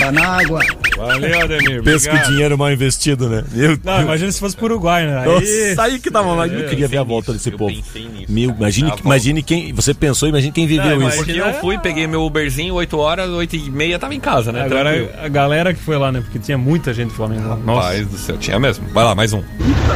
[0.06, 0.60] Panágua.
[0.96, 1.82] Valeu, Ademir.
[1.82, 3.44] Pensa que dinheiro mal investido, né?
[3.52, 5.18] Meu Não, imagina se fosse pro Uruguai, né?
[5.18, 6.46] Aí, Nossa, aí que tava lá.
[6.46, 7.70] Eu queria ver a volta desse Eu povo.
[7.70, 7.90] nisso.
[8.28, 9.04] Meu, imagine, A volta.
[9.04, 9.72] imagine quem.
[9.72, 11.18] Você pensou, imagine quem viveu Não, isso.
[11.18, 14.62] Porque eu fui, peguei meu Uberzinho 8 horas, 8 e meia tava em casa, né?
[14.64, 15.10] agora Tranquilo.
[15.22, 16.20] a galera que foi lá, né?
[16.20, 17.48] Porque tinha muita gente do Flamengo.
[17.48, 17.56] lá.
[17.56, 17.88] Nossa.
[17.88, 18.86] Rapaz do céu, tinha mesmo.
[18.92, 19.42] Vai lá, mais um.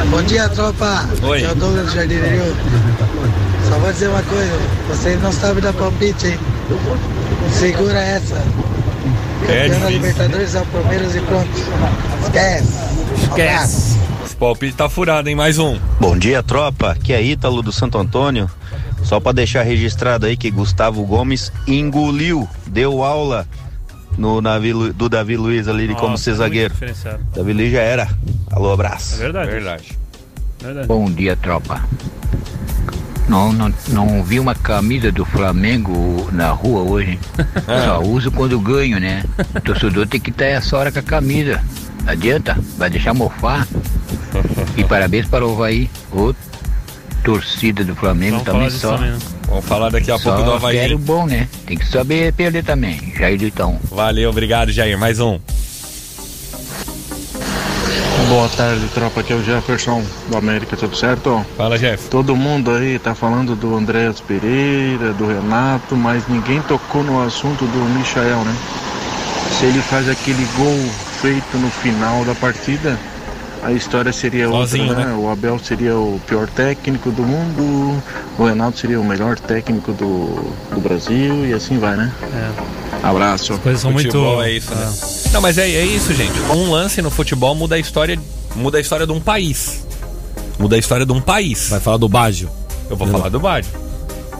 [0.09, 1.07] Bom dia, tropa.
[1.23, 1.37] Oi.
[1.39, 2.55] Aqui é o Douglas do Jardim Rio.
[3.69, 4.51] Só vou dizer uma coisa,
[4.89, 6.37] vocês não sabem dar palpite, hein?
[7.53, 8.41] Segura essa.
[9.47, 9.89] É Campeão da difícil.
[9.89, 11.49] Libertadores é o Palmeiras e pronto.
[12.23, 12.73] Esquece.
[13.23, 13.99] Esquece.
[14.25, 15.35] Esse palpite tá furado, hein?
[15.35, 15.77] Mais um.
[15.99, 16.91] Bom dia, tropa.
[16.91, 18.49] Aqui é Ítalo do Santo Antônio.
[19.03, 23.47] Só para deixar registrado aí que Gustavo Gomes engoliu, deu aula
[24.17, 26.73] no Davi, Lu- do Davi Luiz ali de como Nossa, ser zagueiro.
[27.35, 28.07] Davi Luiz já era.
[28.51, 29.15] Alô, É abraço.
[29.17, 29.49] verdade.
[29.49, 29.97] Verdade.
[30.61, 30.87] verdade.
[30.87, 31.81] Bom dia, tropa.
[33.31, 37.17] Não, não, não vi uma camisa do Flamengo na rua hoje.
[37.85, 39.23] Só uso quando ganho, né?
[39.55, 41.63] O torcedor tem que estar essa hora com a camisa.
[42.03, 43.65] Não adianta, vai deixar mofar.
[44.75, 45.89] E parabéns para o Havaí.
[46.11, 46.33] Ô,
[47.23, 48.97] torcida do Flamengo Vamos também só.
[48.97, 49.11] também.
[49.11, 49.19] né?
[49.47, 50.77] Vamos falar daqui a pouco do Só Havaí.
[50.79, 50.97] hein?
[50.97, 51.47] bom, né?
[51.65, 53.13] Tem que saber perder também.
[53.17, 53.79] Jair do Itaú.
[53.89, 54.97] Valeu, obrigado, Jair.
[54.99, 55.39] Mais um.
[58.31, 59.19] Boa tarde, tropa.
[59.19, 61.45] Aqui é o Jefferson do América, tudo certo?
[61.57, 62.07] Fala, Jeff.
[62.07, 67.65] Todo mundo aí tá falando do Andréas Pereira, do Renato, mas ninguém tocou no assunto
[67.65, 68.55] do Michael, né?
[69.59, 70.79] Se ele faz aquele gol
[71.21, 72.97] feito no final da partida,
[73.63, 75.11] a história seria Sozinho, outra, né?
[75.11, 75.17] né?
[75.17, 78.01] O Abel seria o pior técnico do mundo,
[78.37, 80.35] o Renato seria o melhor técnico do,
[80.73, 82.11] do Brasil e assim vai, né?
[83.03, 83.57] Abraço.
[83.59, 84.11] Coisas são muito.
[84.11, 84.93] Futebol é isso, né?
[85.31, 86.39] Não, mas é, é isso, gente.
[86.51, 88.19] Um lance no futebol muda a história,
[88.55, 89.85] muda a história de um país.
[90.57, 91.69] Muda a história de um país.
[91.69, 92.49] Vai falar do Baggio.
[92.89, 93.71] Eu vou falar do Baggio.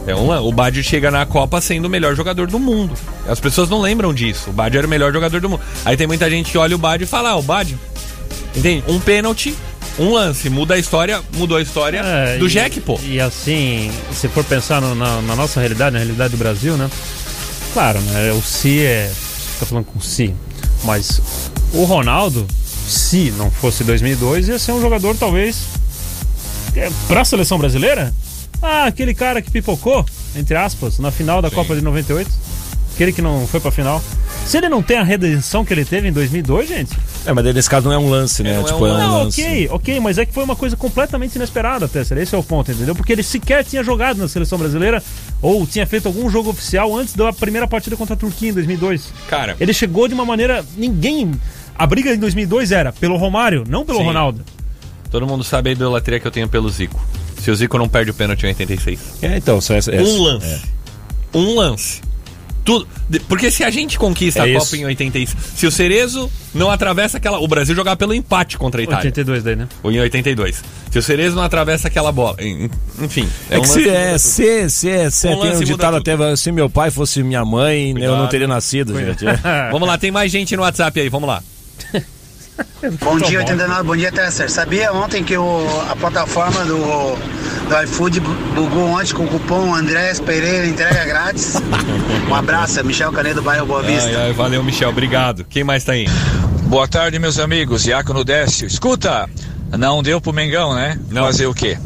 [0.06, 2.94] É um, o Baggio chega na Copa sendo o melhor jogador do mundo.
[3.26, 4.50] As pessoas não lembram disso.
[4.50, 5.62] O Baggio era o melhor jogador do mundo.
[5.84, 7.78] Aí tem muita gente que olha o Baggio e fala, ah, o Baggio.
[8.54, 8.84] Entende?
[8.88, 9.54] Um pênalti,
[9.98, 10.48] um lance.
[10.50, 12.98] Muda a história, mudou a história É, do e- Jack, pô.
[13.02, 16.90] E assim, se for pensar no- na, na nossa realidade, na realidade do Brasil, né?
[17.72, 18.32] Claro, né?
[18.32, 19.10] O Si é.
[19.58, 20.34] Tá falando com o Si.
[20.84, 21.20] Mas
[21.72, 22.46] o Ronaldo,
[22.86, 25.56] se não fosse 2002, ia ser um jogador talvez.
[26.76, 28.12] é, Pra seleção brasileira?
[28.60, 30.04] Ah, aquele cara que pipocou,
[30.36, 32.30] entre aspas, na final da Copa de 98.
[32.94, 34.02] Aquele que não foi pra final.
[34.46, 36.96] Se ele não tem a redenção que ele teve em 2002, gente.
[37.24, 38.54] É, mas nesse caso não é um lance, né?
[38.54, 39.40] não é tipo, um é um Não, lance.
[39.40, 42.18] ok, ok, mas é que foi uma coisa completamente inesperada, Tesser.
[42.18, 42.94] Esse é o ponto, entendeu?
[42.96, 45.02] Porque ele sequer tinha jogado na seleção brasileira
[45.40, 49.12] ou tinha feito algum jogo oficial antes da primeira partida contra a Turquia em 2002.
[49.28, 50.64] Cara, Ele chegou de uma maneira.
[50.76, 51.32] Ninguém.
[51.78, 54.04] A briga em 2002 era pelo Romário, não pelo Sim.
[54.04, 54.44] Ronaldo.
[55.10, 57.00] todo mundo sabe a idolatria que eu tenho pelo Zico.
[57.40, 59.00] Se o Zico não perde o pênalti em 86.
[59.22, 60.46] É, então, só essa, essa- Um lance.
[60.46, 60.60] é.
[61.34, 62.00] Um lance.
[62.64, 62.86] Tudo.
[63.28, 64.66] Porque se a gente conquista É a isso.
[64.66, 67.38] Copa em 86, se o Cerezo não atravessa aquela.
[67.40, 68.98] O Brasil jogar pelo empate contra a Itália.
[69.06, 69.68] 82 daí, né?
[69.82, 70.62] Ou em 82.
[70.90, 72.36] Se o Cerezo não atravessa aquela bola.
[72.40, 72.70] en-
[73.00, 73.28] Enfim.
[73.50, 76.52] É, que um se, lance- é, se, se, se Um tem um ditado até, se
[76.52, 78.28] meu pai fosse minha mãe, eu não Cuidado.
[78.30, 79.24] teria nascido, gente.
[79.72, 81.42] Vamos lá, tem mais gente no WhatsApp aí, vamos lá.
[83.00, 84.50] Bom dia, 89, bom dia, Tesser.
[84.50, 86.76] Sabia ontem que o, a plataforma do,
[87.68, 91.54] do iFood bu- bugou ontem com o cupom Andrés Pereira entrega grátis?
[92.28, 94.08] Um abraço, Michel Canedo, bairro Boa Vista.
[94.08, 95.44] Ai, ai, valeu, Michel, obrigado.
[95.44, 96.06] Quem mais tá aí?
[96.64, 97.82] Boa tarde, meus amigos.
[97.82, 98.66] Diácono Décio.
[98.66, 99.28] Escuta,
[99.78, 100.98] não deu pro Mengão, né?
[101.12, 101.76] Fazer o quê?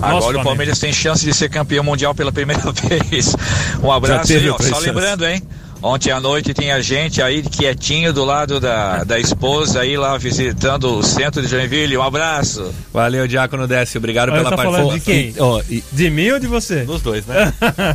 [0.00, 0.40] Agora Flamengo.
[0.40, 3.36] o Palmeiras tem chance de ser campeão mundial pela primeira vez.
[3.82, 4.56] Um abraço aí, ó.
[4.58, 5.42] Só lembrando, hein?
[5.82, 10.98] Ontem à noite tinha gente aí quietinho do lado da, da esposa aí lá visitando
[10.98, 11.96] o centro de Joinville.
[11.96, 12.70] Um abraço.
[12.92, 15.32] Valeu, Diácono Décio, obrigado Olha, pela tá falando de participação.
[15.32, 15.34] quem?
[15.38, 16.82] Ó, e- De mim ou de você?
[16.82, 17.52] Dos dois, né?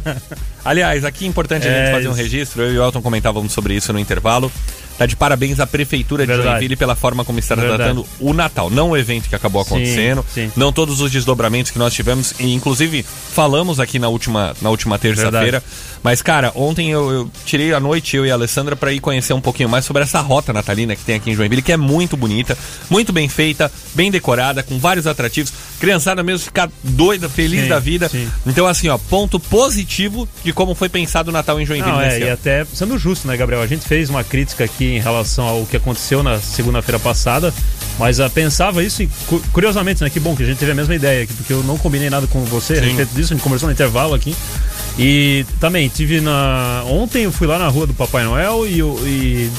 [0.65, 2.21] Aliás, aqui é importante a gente É fazer um isso.
[2.21, 2.63] registro.
[2.63, 4.51] Eu e o Elton comentávamos sobre isso no intervalo.
[4.97, 6.49] Tá de parabéns à Prefeitura de Verdade.
[6.51, 7.77] Joinville pela forma como está Verdade.
[7.77, 8.69] tratando o Natal.
[8.69, 10.51] Não o evento que acabou Sim, acontecendo, sim.
[10.55, 12.33] não todos os desdobramentos que nós tivemos.
[12.39, 15.61] E, inclusive, falamos aqui na última, na última terça-feira.
[16.01, 19.33] Mas, cara, ontem eu, eu tirei a noite, eu e a Alessandra, para ir conhecer
[19.33, 22.15] um pouquinho mais sobre essa rota natalina que tem aqui em Joinville, que é muito
[22.15, 22.57] bonita,
[22.89, 25.51] muito bem feita, bem decorada, com vários atrativos.
[25.79, 28.07] Criançada mesmo ficar doida, feliz Sim, da vida.
[28.07, 28.29] sim.
[28.45, 32.19] Então, assim, ó, ponto positivo de como foi pensado o Natal em Joinville Não, é,
[32.19, 33.61] e até sendo justo, né, Gabriel?
[33.61, 37.53] A gente fez uma crítica aqui em relação ao que aconteceu na segunda-feira passada,
[37.97, 40.09] mas ah, pensava isso e, cu- curiosamente, né?
[40.09, 42.27] Que bom que a gente teve a mesma ideia aqui, porque eu não combinei nada
[42.27, 42.81] com você a Sim.
[42.87, 44.35] respeito disso, a gente conversou no intervalo aqui.
[44.97, 46.83] E também tive na.
[46.87, 49.51] Ontem eu fui lá na rua do Papai Noel e, e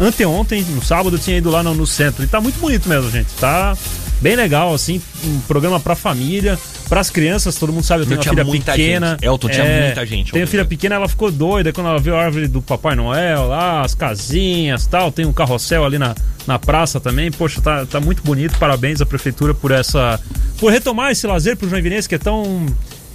[0.00, 2.22] anteontem, no sábado, eu tinha ido lá no, no centro.
[2.22, 3.28] E tá muito bonito mesmo, gente.
[3.40, 3.76] Tá
[4.20, 8.44] bem legal, assim, um programa pra família, pras crianças, todo mundo sabe, eu tenho uma
[8.44, 9.10] filha pequena.
[9.10, 9.24] gente.
[9.24, 12.48] Elton, tinha muita gente Tenho filha pequena, ela ficou doida quando ela viu a árvore
[12.48, 15.10] do Papai Noel lá, as casinhas tal.
[15.12, 16.14] Tem um carrossel ali na,
[16.46, 17.30] na praça também.
[17.30, 18.58] Poxa, tá, tá muito bonito.
[18.58, 20.20] Parabéns à prefeitura por essa.
[20.58, 22.66] por retomar esse lazer pro Joinvilense que é tão.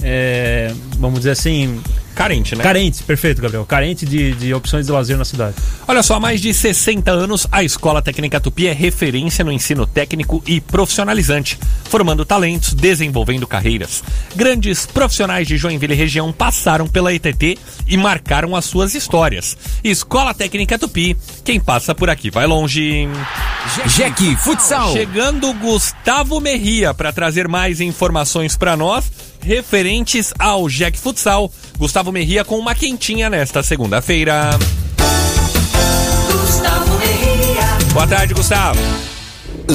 [0.04, 1.82] É, vamos dizer assim.
[2.16, 2.64] Carente, né?
[2.64, 3.66] Carente, perfeito, Gabriel.
[3.66, 5.56] Carente de, de opções de lazer na cidade.
[5.86, 9.86] Olha só, há mais de 60 anos, a Escola Técnica Tupi é referência no ensino
[9.86, 14.02] técnico e profissionalizante, formando talentos, desenvolvendo carreiras.
[14.34, 19.58] Grandes profissionais de Joinville e região passaram pela ETT e marcaram as suas histórias.
[19.84, 23.10] Escola Técnica Tupi, quem passa por aqui vai longe.
[23.88, 24.94] Jack Futsal.
[24.94, 29.12] Chegando Gustavo Merria para trazer mais informações para nós
[29.46, 31.52] referentes ao Jack Futsal.
[31.78, 34.50] Gustavo Merria com uma quentinha nesta segunda-feira.
[36.32, 37.94] Gustavo Merria.
[37.94, 38.80] Boa tarde, Gustavo.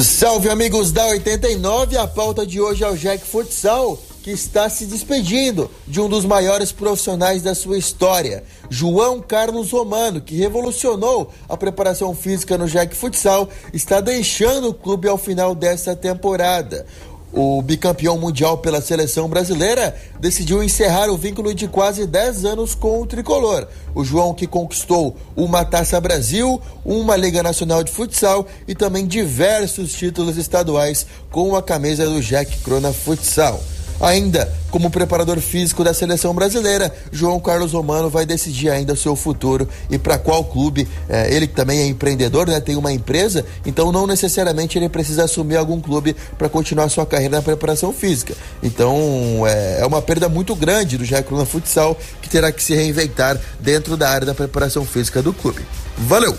[0.03, 4.85] Salve amigos da 89, a pauta de hoje é o Jack Futsal, que está se
[4.85, 11.57] despedindo de um dos maiores profissionais da sua história, João Carlos Romano, que revolucionou a
[11.57, 16.85] preparação física no Jack Futsal, está deixando o clube ao final dessa temporada.
[17.33, 23.01] O bicampeão mundial pela seleção brasileira decidiu encerrar o vínculo de quase 10 anos com
[23.01, 23.67] o tricolor.
[23.95, 29.93] O João, que conquistou uma Taça Brasil, uma Liga Nacional de Futsal e também diversos
[29.93, 33.61] títulos estaduais com a camisa do Jack Crona Futsal.
[34.01, 39.15] Ainda como preparador físico da seleção brasileira, João Carlos Romano vai decidir ainda o seu
[39.15, 40.87] futuro e para qual clube.
[41.07, 45.57] É, ele também é empreendedor, né, tem uma empresa, então não necessariamente ele precisa assumir
[45.57, 48.33] algum clube para continuar sua carreira na preparação física.
[48.63, 52.73] Então é, é uma perda muito grande do Jair Cruna Futsal que terá que se
[52.73, 55.61] reinventar dentro da área da preparação física do clube.
[55.97, 56.35] Valeu!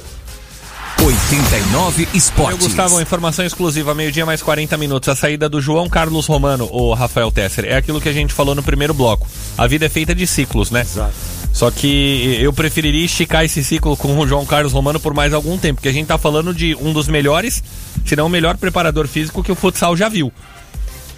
[1.01, 2.67] 89 Eu, Esportes.
[2.67, 5.09] Gustavo, uma informação exclusiva, meio-dia mais 40 minutos.
[5.09, 8.55] A saída do João Carlos Romano, o Rafael Tesser, é aquilo que a gente falou
[8.55, 9.27] no primeiro bloco.
[9.57, 10.83] A vida é feita de ciclos, né?
[10.83, 11.13] Exato.
[11.53, 15.59] Só que eu preferiria esticar esse ciclo com o João Carlos Romano por mais algum
[15.59, 17.63] tempo, porque a gente tá falando de um dos melhores,
[18.07, 20.33] se não o melhor preparador físico que o futsal já viu.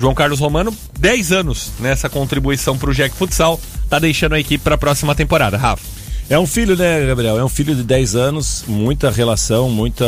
[0.00, 4.76] João Carlos Romano, 10 anos nessa contribuição pro Jack Futsal, tá deixando a equipe pra
[4.76, 5.56] próxima temporada.
[5.56, 6.03] Rafa.
[6.30, 7.38] É um filho, né, Gabriel?
[7.38, 10.04] É um filho de 10 anos, muita relação, muita.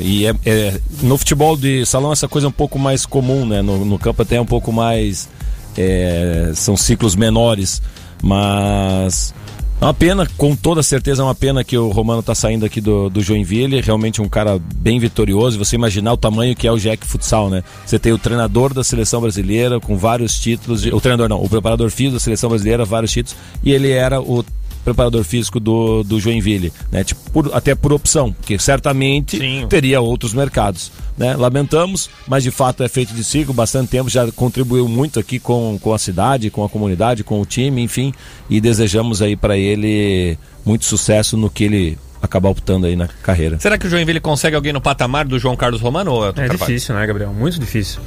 [0.00, 3.60] E é, é- no futebol de salão essa coisa é um pouco mais comum, né?
[3.60, 5.28] No, no campo até é um pouco mais.
[5.76, 7.82] é, são ciclos menores,
[8.22, 9.34] mas.
[9.80, 12.80] É uma pena, com toda certeza é uma pena que o Romano tá saindo aqui
[12.80, 16.78] do, do Joinville, realmente um cara bem vitorioso, você imaginar o tamanho que é o
[16.78, 17.62] Jack Futsal, né?
[17.84, 21.48] Você tem o treinador da seleção brasileira com vários títulos, de- o treinador não, o
[21.50, 24.44] preparador físico da seleção brasileira, vários títulos, e ele era o
[24.84, 27.02] preparador físico do, do Joinville, né?
[27.02, 30.92] Tipo, por- até por opção, porque certamente teria outros mercados.
[31.16, 31.34] Né?
[31.36, 35.78] Lamentamos, mas de fato é feito de com bastante tempo, já contribuiu muito aqui com,
[35.80, 38.12] com a cidade, com a comunidade, com o time, enfim,
[38.50, 43.58] e desejamos aí para ele muito sucesso no que ele acabar optando aí na carreira.
[43.58, 46.12] Será que o Joinville consegue alguém no patamar do João Carlos Romano?
[46.12, 47.32] Ou É difícil, né, Gabriel?
[47.32, 48.00] Muito difícil.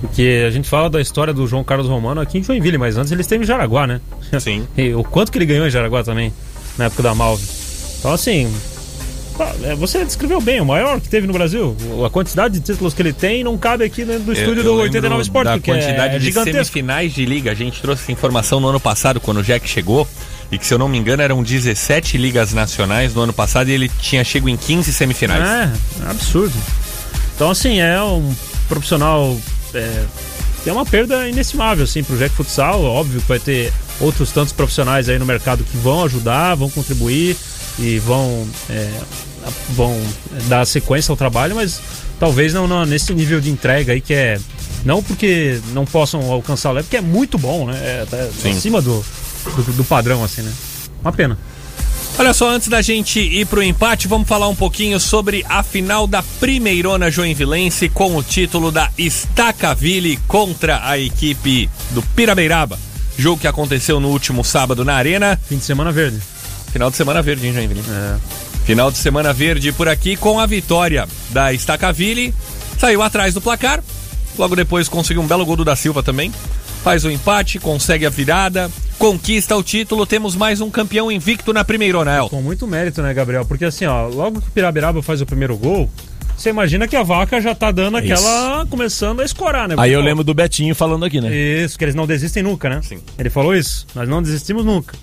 [0.00, 3.10] Porque a gente fala da história do João Carlos Romano aqui em Joinville, mas antes
[3.12, 4.00] ele esteve em Jaraguá, né?
[4.38, 4.66] Sim.
[4.76, 6.32] E o quanto que ele ganhou em Jaraguá também,
[6.76, 7.44] na época da Malve.
[7.98, 8.52] Então, assim,
[9.64, 11.74] é, você descreveu bem, o maior que teve no Brasil.
[12.06, 14.68] A quantidade de títulos que ele tem não cabe aqui dentro do estúdio Eu- do
[14.70, 16.52] eu 89 lembro Sport, da porque é, quantidade é de gigantesco.
[16.72, 17.50] semifinais de liga.
[17.50, 20.06] A gente trouxe essa informação no ano passado, quando o Jack chegou.
[20.50, 23.72] E que, se eu não me engano, eram 17 ligas nacionais no ano passado e
[23.72, 25.42] ele tinha chego em 15 semifinais.
[25.42, 26.54] É, absurdo.
[27.34, 28.34] Então, assim, é um
[28.68, 29.36] profissional.
[29.72, 30.04] É,
[30.66, 32.82] é uma perda inestimável, assim, pro Jack Futsal.
[32.82, 37.36] Óbvio que vai ter outros tantos profissionais aí no mercado que vão ajudar, vão contribuir
[37.78, 38.90] e vão, é,
[39.70, 40.00] vão
[40.46, 41.80] dar sequência ao trabalho, mas
[42.18, 44.38] talvez não, não nesse nível de entrega aí que é.
[44.84, 48.06] Não porque não possam alcançar o level, porque é muito bom, né?
[48.12, 48.50] É Sim.
[48.50, 49.02] acima do,
[49.44, 50.52] do, do padrão, assim, né?
[51.02, 51.38] Uma pena.
[52.16, 56.06] Olha só, antes da gente ir pro empate, vamos falar um pouquinho sobre a final
[56.06, 62.78] da Primeirona Joinvilense com o título da Estacaville contra a equipe do Pirabeiraba.
[63.18, 65.38] Jogo que aconteceu no último sábado na Arena.
[65.48, 66.20] Fim de semana verde.
[66.72, 67.82] Final de semana verde, hein, Joinville?
[67.88, 68.16] É.
[68.64, 72.32] Final de semana verde por aqui com a vitória da Estacaville.
[72.78, 73.82] Saiu atrás do placar.
[74.38, 76.32] Logo depois conseguiu um belo gol do da Silva também.
[76.84, 80.04] Faz o empate, consegue a virada, conquista o título.
[80.04, 82.28] Temos mais um campeão invicto na Primeirona, El.
[82.28, 83.46] Com muito mérito, né, Gabriel?
[83.46, 85.88] Porque assim, ó, logo que o Pirabiraba faz o primeiro gol,
[86.36, 88.66] você imagina que a vaca já tá dando aquela.
[88.68, 89.76] começando a escorar, né?
[89.78, 91.34] Aí eu lembro do Betinho falando aqui, né?
[91.34, 92.80] Isso, que eles não desistem nunca, né?
[92.82, 92.98] Sim.
[93.18, 93.86] Ele falou isso.
[93.94, 94.94] Nós não desistimos nunca.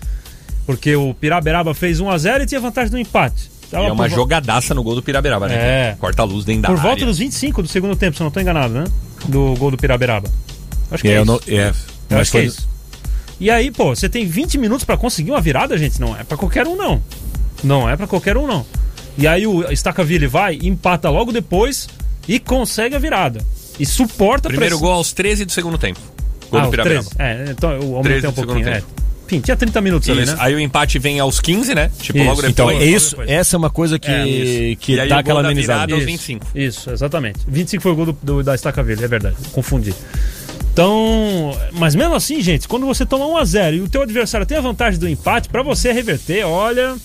[0.67, 3.49] Porque o Piraberaba fez 1x0 e tinha vantagem do empate.
[3.73, 5.55] E é uma por vo- jogadaça no gol do Piraberaba, né?
[5.55, 5.95] É.
[5.99, 6.89] Corta a luz dentro da Por área.
[6.89, 8.83] volta dos 25 do segundo tempo, se eu não tô enganado, né?
[9.27, 10.29] Do gol do Piraberaba.
[10.91, 11.25] Acho que É, é, isso.
[11.25, 11.73] não- é,
[12.09, 12.69] mas acho que é foi- isso.
[13.39, 15.99] E aí, pô, você tem 20 minutos pra conseguir uma virada, gente?
[15.99, 17.01] Não é pra qualquer um, não.
[17.63, 18.65] Não é pra qualquer um, não.
[19.17, 21.87] E aí o Stacaville vai, empata logo depois
[22.27, 23.41] e consegue a virada.
[23.79, 24.87] E suporta a Primeiro pressão.
[24.87, 25.99] gol aos 13 do segundo tempo.
[26.51, 26.71] Gol Ah, do.
[26.71, 27.09] 13.
[27.17, 28.67] É, então eu 13 aumentei um pouquinho.
[28.69, 28.83] É.
[29.25, 30.33] Enfim, tinha 30 minutos ali, Isso.
[30.35, 30.37] né?
[30.41, 31.89] Aí o empate vem aos 15, né?
[32.01, 32.27] Tipo, Isso.
[32.27, 32.51] logo depois.
[32.51, 33.29] Então, é isso, depois.
[33.29, 34.79] essa é uma coisa que, É, isso.
[34.81, 35.79] que E aí dá o gol aquela da amenizada.
[35.87, 36.47] virada aos Isso, 25.
[36.53, 37.39] Isso, exatamente.
[37.47, 39.37] 25 foi o gol do, do- da Estacaville, é verdade.
[39.53, 39.95] Confundi.
[40.71, 44.47] Então, mas mesmo assim, gente, quando você toma 1 a 0 e o teu adversário
[44.47, 46.95] tem a vantagem do empate, pra você reverter, olha,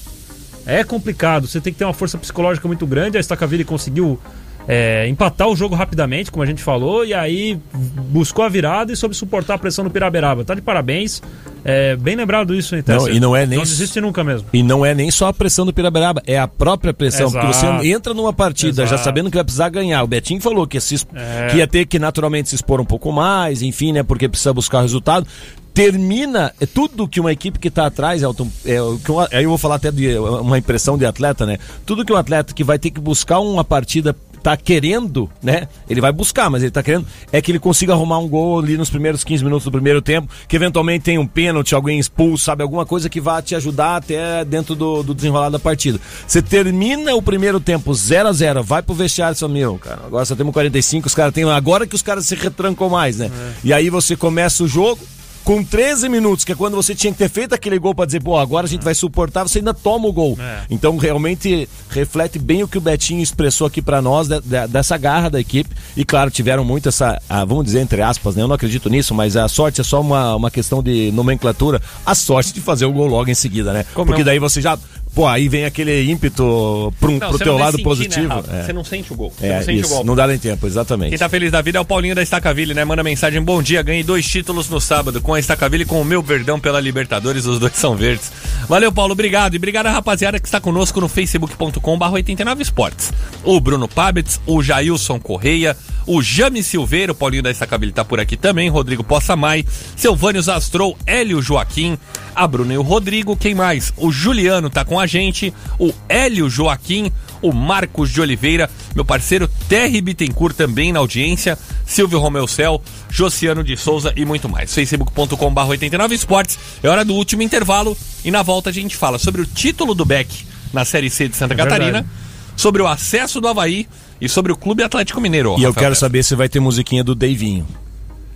[0.65, 1.49] é complicado.
[1.49, 3.17] Você tem que ter uma força psicológica muito grande.
[3.17, 4.21] A Estacaville conseguiu
[4.69, 8.97] é, empatar o jogo rapidamente, como a gente falou, e aí buscou a virada e
[8.97, 10.45] soube suportar a pressão do Piraberaba.
[10.45, 11.23] Tá de parabéns.
[11.69, 14.47] É, bem lembrado isso, hein, Não, e não é nem Não desiste nunca mesmo.
[14.53, 17.31] E não é nem só a pressão do Piraberaba, é a própria pressão.
[17.31, 17.83] Porque Exato.
[17.83, 19.03] você entra numa partida já Exato.
[19.05, 20.03] sabendo que vai precisar ganhar.
[20.05, 21.49] O Betinho falou que, ia se É.
[21.51, 24.03] que ia ter que naturalmente se expor um pouco mais, enfim, né?
[24.05, 25.27] Porque precisa buscar resultado.
[25.75, 29.51] Termina é tudo que uma equipe que está atrás, Elton, é, que um- aí eu
[29.51, 31.59] vou falar até de uma impressão de atleta, né?
[31.85, 35.67] Tudo que um atleta que vai ter que buscar uma partida tá querendo, né?
[35.91, 38.77] Ele vai buscar, mas ele tá querendo é que ele consiga arrumar um gol ali
[38.77, 42.63] nos primeiros 15 minutos do primeiro tempo, que eventualmente tem um pênalti, alguém expulso, sabe?
[42.63, 45.99] Alguma coisa que vá te ajudar até dentro do, do desenrolar da partida.
[46.25, 50.25] Você termina o primeiro tempo 0 a 0 vai pro vestiário fala, meu, cara, agora
[50.25, 51.43] só temos 45, os caras têm.
[51.51, 53.29] Agora que os caras se retrancam mais, né?
[53.65, 55.01] E aí você começa o jogo.
[55.47, 58.21] Com 13 minutos, que é quando você tinha que ter feito aquele gol pra dizer,
[58.21, 60.37] pô, agora a gente vai suportar, você ainda toma o gol.
[60.41, 60.63] É.
[60.69, 64.99] Então, realmente, reflete bem o que o Betinho expressou aqui pra nós, de- de- dessa
[64.99, 65.71] garra da equipe.
[65.97, 68.43] E, claro, tiveram muito essa, ah, vamos dizer, entre aspas, né?
[68.43, 71.81] Eu não acredito nisso, mas a sorte é só uma, uma questão de nomenclatura.
[72.05, 73.87] A sorte de fazer o gol logo em seguida, né?
[73.95, 74.77] Como Porque um- daí você já.
[75.17, 78.29] Pô, aí vem aquele ímpeto pro, Não, pro teu lado sentir, positivo.
[78.29, 78.53] né, Rafa?
[78.55, 78.63] é.
[78.67, 79.33] Você não sente o gol.
[79.35, 80.05] Você É, não sente isso, o gol.
[80.05, 81.09] não dá nem tempo, exatamente.
[81.09, 82.85] Quem tá feliz da vida é o Paulinho da Estacaville, né?
[82.85, 86.05] Manda mensagem, bom dia, ganhei dois títulos no sábado com a Estacaville e com o
[86.05, 88.31] meu verdão pela Libertadores, os dois são verdes.
[88.69, 89.55] Valeu, Paulo, obrigado.
[89.55, 93.11] E obrigado a rapaziada que está conosco no facebook.com barra 89 esportes.
[93.43, 95.75] O Bruno Pabitz, o Jailson Correia,
[96.07, 99.65] o Jame Silveira, o Paulinho da Estacaville tá por aqui também, Rodrigo Possamay,
[99.97, 101.97] Silvânios Astrou, Hélio Joaquim,
[102.35, 103.95] a Bruna e o Rodrigo, quem mais?
[103.97, 107.11] O Juliano tá com a gente, o Hélio Joaquim,
[107.43, 113.63] o Marcos de Oliveira, meu parceiro Terry Bittencourt também na audiência, Silvio Romeu Cel, Josiano
[113.63, 114.73] de Souza e muito mais.
[114.75, 116.59] facebook.com.br 89 esportes.
[116.83, 120.05] É hora do último intervalo e na volta a gente fala sobre o título do
[120.05, 122.09] Beck na Série C de Santa É Catarina, verdade.
[122.57, 123.87] sobre o acesso do Havaí
[124.21, 125.51] e sobre o Clube Atlético Mineiro.
[125.51, 125.99] E eu Rafael quero Pérez.
[125.99, 127.67] saber se vai ter musiquinha do Deivinho.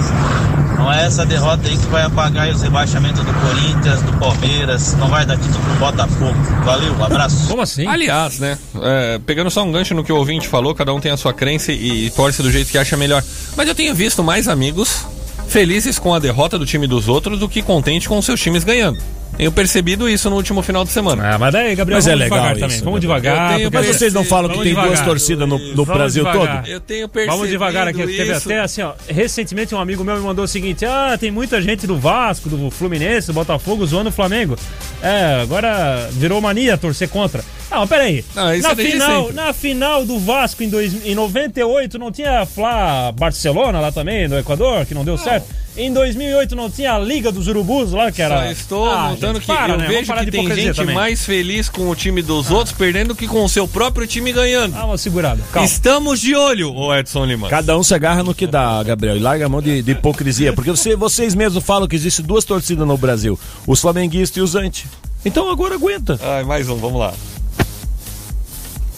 [0.77, 5.09] Não é essa derrota aí que vai apagar os rebaixamentos do Corinthians, do Palmeiras, não
[5.09, 6.35] vai dar título pro Botafogo.
[6.65, 7.49] Valeu, um abraço.
[7.49, 7.87] Como assim?
[7.87, 8.59] Aliás, né?
[8.83, 11.33] é, pegando só um gancho no que o ouvinte falou, cada um tem a sua
[11.33, 13.23] crença e, e torce do jeito que acha melhor.
[13.57, 15.07] Mas eu tenho visto mais amigos
[15.49, 18.65] felizes com a derrota do time dos outros do que contente com os seus times
[18.65, 18.99] ganhando.
[19.37, 21.35] Tenho percebido isso no último final de semana.
[21.35, 22.85] Ah, mas daí, Gabriel, Mas é vamos legal devagar isso, também.
[22.85, 23.57] Vamos devagar.
[23.57, 25.05] Tenho porque- Mas vocês não falam que tem duas devagar.
[25.05, 26.63] torcidas no, no Brasil devagar.
[26.63, 26.71] todo?
[26.71, 27.99] Eu tenho percebido Vamos devagar aqui.
[28.07, 28.49] Teve isso.
[28.49, 28.93] até assim, ó.
[29.09, 32.71] Recentemente um amigo meu me mandou o seguinte: ah, tem muita gente do Vasco, do
[32.71, 34.57] Fluminense, do Botafogo zoando o Flamengo.
[35.03, 37.43] É, agora virou mania torcer contra.
[37.75, 38.25] Não, peraí.
[38.35, 42.47] Não, isso na, é final, na final do Vasco em, dois, em 98 não tinha
[42.47, 45.47] Flá Barcelona lá também, do Equador, que não deu certo.
[45.77, 48.45] Em 2008 não tinha a Liga dos Urubus lá, que era.
[48.45, 49.87] Só estou Ah, notando gente, que para, eu né?
[49.89, 50.95] Vejo que de tem hipocrisia gente também.
[50.95, 54.77] mais feliz com o time dos outros perdendo que com o seu próprio time ganhando.
[54.79, 55.43] Ah, uma segurada.
[55.53, 55.67] Calma.
[55.67, 57.49] Estamos de olho, ô Edson Lima.
[57.49, 60.53] Cada um se agarra no que dá, Gabriel, e larga a mão de, de hipocrisia.
[60.53, 64.55] Porque você- vocês mesmos falam que existem duas torcidas no Brasil: os flamenguistas e os
[64.55, 64.87] anti.
[65.25, 66.21] Então agora aguenta.
[66.23, 67.13] Ai, mais um, vamos lá.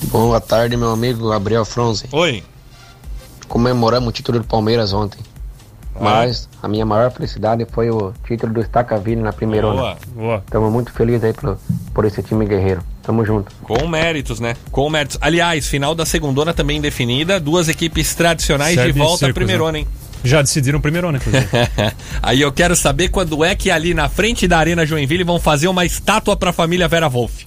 [0.05, 2.07] Boa tarde, meu amigo Gabriel Fronze.
[2.13, 2.43] Oi.
[3.49, 5.21] Comemoramos o título do Palmeiras ontem.
[5.99, 9.99] Mas a minha maior felicidade foi o título do Stacavini na primeira Boa, onda.
[10.15, 10.43] boa.
[10.45, 11.59] Estamos muito felizes aí por,
[11.95, 12.83] por esse time guerreiro.
[13.03, 13.51] Tamo junto.
[13.63, 14.57] Com méritos, né?
[14.71, 15.17] Com méritos.
[15.21, 19.73] Aliás, final da segundona também definida, duas equipes tradicionais Sérvia de volta à Circos, primeirona,
[19.73, 19.79] né?
[19.81, 19.89] hein?
[20.23, 21.47] Já decidiram primeiro inclusive.
[22.23, 25.69] Aí eu quero saber quando é que ali na frente da Arena Joinville vão fazer
[25.69, 27.45] uma estátua pra família Vera Wolf.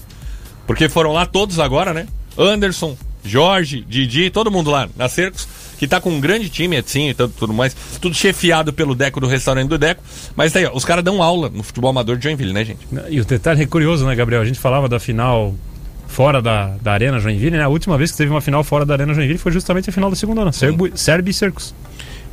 [0.65, 2.07] Porque foram lá todos agora, né?
[2.41, 7.09] Anderson, Jorge, Didi, todo mundo lá na Cercos, que tá com um grande time, assim,
[7.09, 7.75] e tudo, tudo mais.
[8.01, 10.01] Tudo chefiado pelo Deco do restaurante do Deco.
[10.35, 12.79] Mas daí, ó, os caras dão aula no futebol amador de Joinville, né, gente?
[13.09, 14.41] E o detalhe é curioso, né, Gabriel?
[14.41, 15.53] A gente falava da final
[16.07, 17.63] fora da, da Arena Joinville, né?
[17.63, 20.09] A última vez que teve uma final fora da Arena Joinville foi justamente a final
[20.09, 20.51] da segunda ano.
[20.53, 21.73] Serbo- e Circos.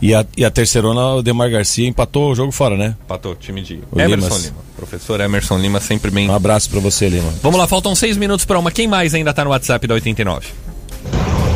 [0.01, 2.94] E a, e a terceirona, o Demar Garcia empatou o jogo fora, né?
[3.05, 4.44] Empatou, time de O Emerson Limas.
[4.44, 4.57] Lima.
[4.76, 6.28] Professor Emerson Lima, sempre bem.
[6.28, 7.32] Um abraço pra você, Lima.
[7.42, 8.70] Vamos lá, faltam seis minutos pra uma.
[8.70, 10.49] Quem mais ainda tá no WhatsApp da 89?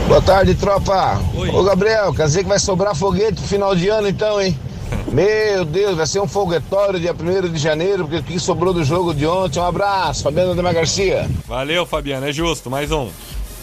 [0.09, 1.21] Boa tarde, tropa.
[1.53, 4.59] Ô, Gabriel, quer dizer que vai sobrar foguete pro final de ano então, hein?
[5.13, 8.83] Meu Deus, vai ser um foguetório dia 1 de janeiro, porque o que sobrou do
[8.83, 9.61] jogo de ontem.
[9.61, 11.29] Um abraço, Fabiano Demar Garcia.
[11.47, 13.09] Valeu, Fabiano, é justo, mais um.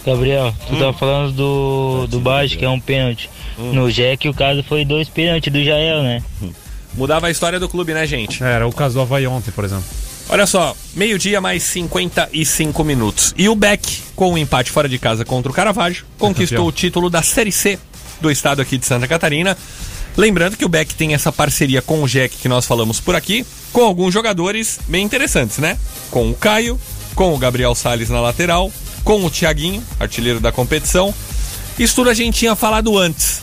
[0.07, 3.29] Gabriel, tu tava falando do, do baixo, que é um pênalti.
[3.57, 6.23] No Jack, o caso foi dois pênaltis do Jael, né?
[6.93, 8.41] Mudava a história do clube, né, gente?
[8.41, 9.83] Era o caso do Havaí ontem, por exemplo.
[10.29, 13.33] Olha só, meio-dia mais 55 minutos.
[13.37, 16.67] E o Beck, com o empate fora de casa contra o Caravaggio, conquistou campeão.
[16.67, 17.77] o título da Série C
[18.21, 19.57] do estado aqui de Santa Catarina.
[20.15, 23.45] Lembrando que o Beck tem essa parceria com o Jack que nós falamos por aqui,
[23.71, 25.77] com alguns jogadores bem interessantes, né?
[26.09, 26.79] Com o Caio,
[27.13, 28.71] com o Gabriel Salles na lateral,
[29.07, 31.13] com o Thiaguinho, artilheiro da competição.
[31.79, 33.41] Isso tudo a gente tinha falado antes.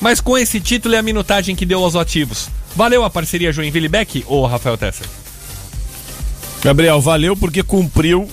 [0.00, 3.88] Mas com esse título e a minutagem que deu aos ativos, valeu a parceria Joinville
[3.88, 5.06] Beck ou Rafael Tesser?
[6.64, 8.26] Gabriel, valeu porque cumpriu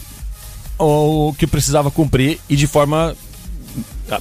[0.77, 3.13] o que precisava cumprir e de forma.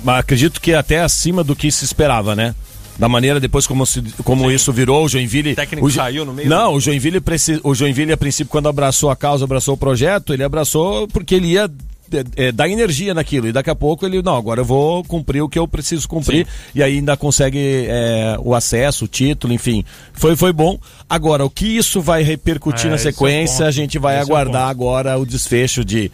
[0.07, 2.57] Acredito que até acima do que se esperava, né?
[2.99, 5.53] Da maneira depois como, se- como isso virou, o Joinville.
[5.53, 7.23] O técnico o saiu no meio Não, do- o Joinville,
[7.63, 11.53] o Joinville, a princípio, quando abraçou a causa, abraçou o projeto, ele abraçou porque ele
[11.53, 11.71] ia
[12.13, 13.49] é, é, dar energia naquilo.
[13.49, 16.47] E daqui a pouco ele, não, agora eu vou cumprir o que eu preciso cumprir.
[16.75, 19.85] E aí ainda consegue é, o acesso, o título, enfim.
[20.13, 20.79] Foi, foi bom.
[21.09, 24.69] Agora, o que isso vai repercutir É, na é sequência, a gente vai é aguardar
[24.69, 26.11] agora o desfecho de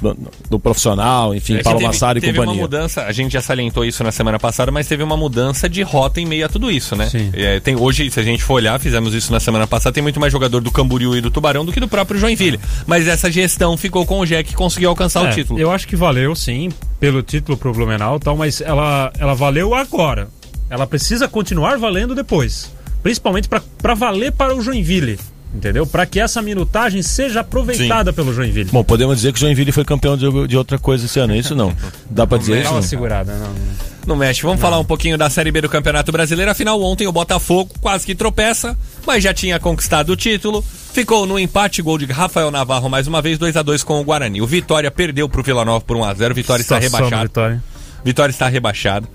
[0.00, 0.16] do,
[0.50, 2.54] do profissional, enfim, É Paulo teve, Massaro e teve companhia.
[2.54, 5.82] uma mudança, a gente já salientou isso na semana passada, mas teve uma mudança de
[5.82, 7.08] rota em meio a tudo isso, né?
[7.32, 10.18] É, tem, hoje, se a gente for olhar, fizemos isso na semana passada, tem muito
[10.20, 12.58] mais jogador do Camboriú e do Tubarão do que do próprio Joinville.
[12.86, 15.58] Mas essa gestão ficou com o Jack que conseguiu alcançar É, o título.
[15.58, 16.70] Eu acho que valeu, sim,
[17.00, 20.28] pelo título pro Blumenau e tal, mas ela, ela valeu agora.
[20.70, 22.70] Ela precisa continuar valendo depois.
[23.02, 25.18] Principalmente pra valer para o Joinville.
[25.54, 25.86] Entendeu?
[25.86, 28.70] Pra que essa minutagem seja aproveitada pelo Joinville.
[28.70, 31.38] Bom, podemos dizer que o Joinville foi campeão de, de outra coisa esse ano, é
[31.38, 31.74] isso não?
[32.10, 32.68] Dá pra dizer isso?
[32.68, 32.82] uma não?
[32.82, 33.88] segurada, não.
[34.06, 34.42] Não mexe.
[34.42, 36.50] Vamos falar um pouquinho da Série B do Campeonato Brasileiro.
[36.50, 38.76] Afinal, ontem o Botafogo quase que tropeça,
[39.06, 40.64] mas já tinha conquistado o título.
[40.92, 44.04] Ficou no empate, gol de Rafael Navarro mais uma vez, 2 a 2 com o
[44.04, 44.40] Guarani.
[44.40, 47.22] O Vitória perdeu pro Vila Nova por 1 a 0 Vitória está rebaixado.
[47.22, 47.64] Vitória.
[48.02, 49.06] Vitória está rebaixado.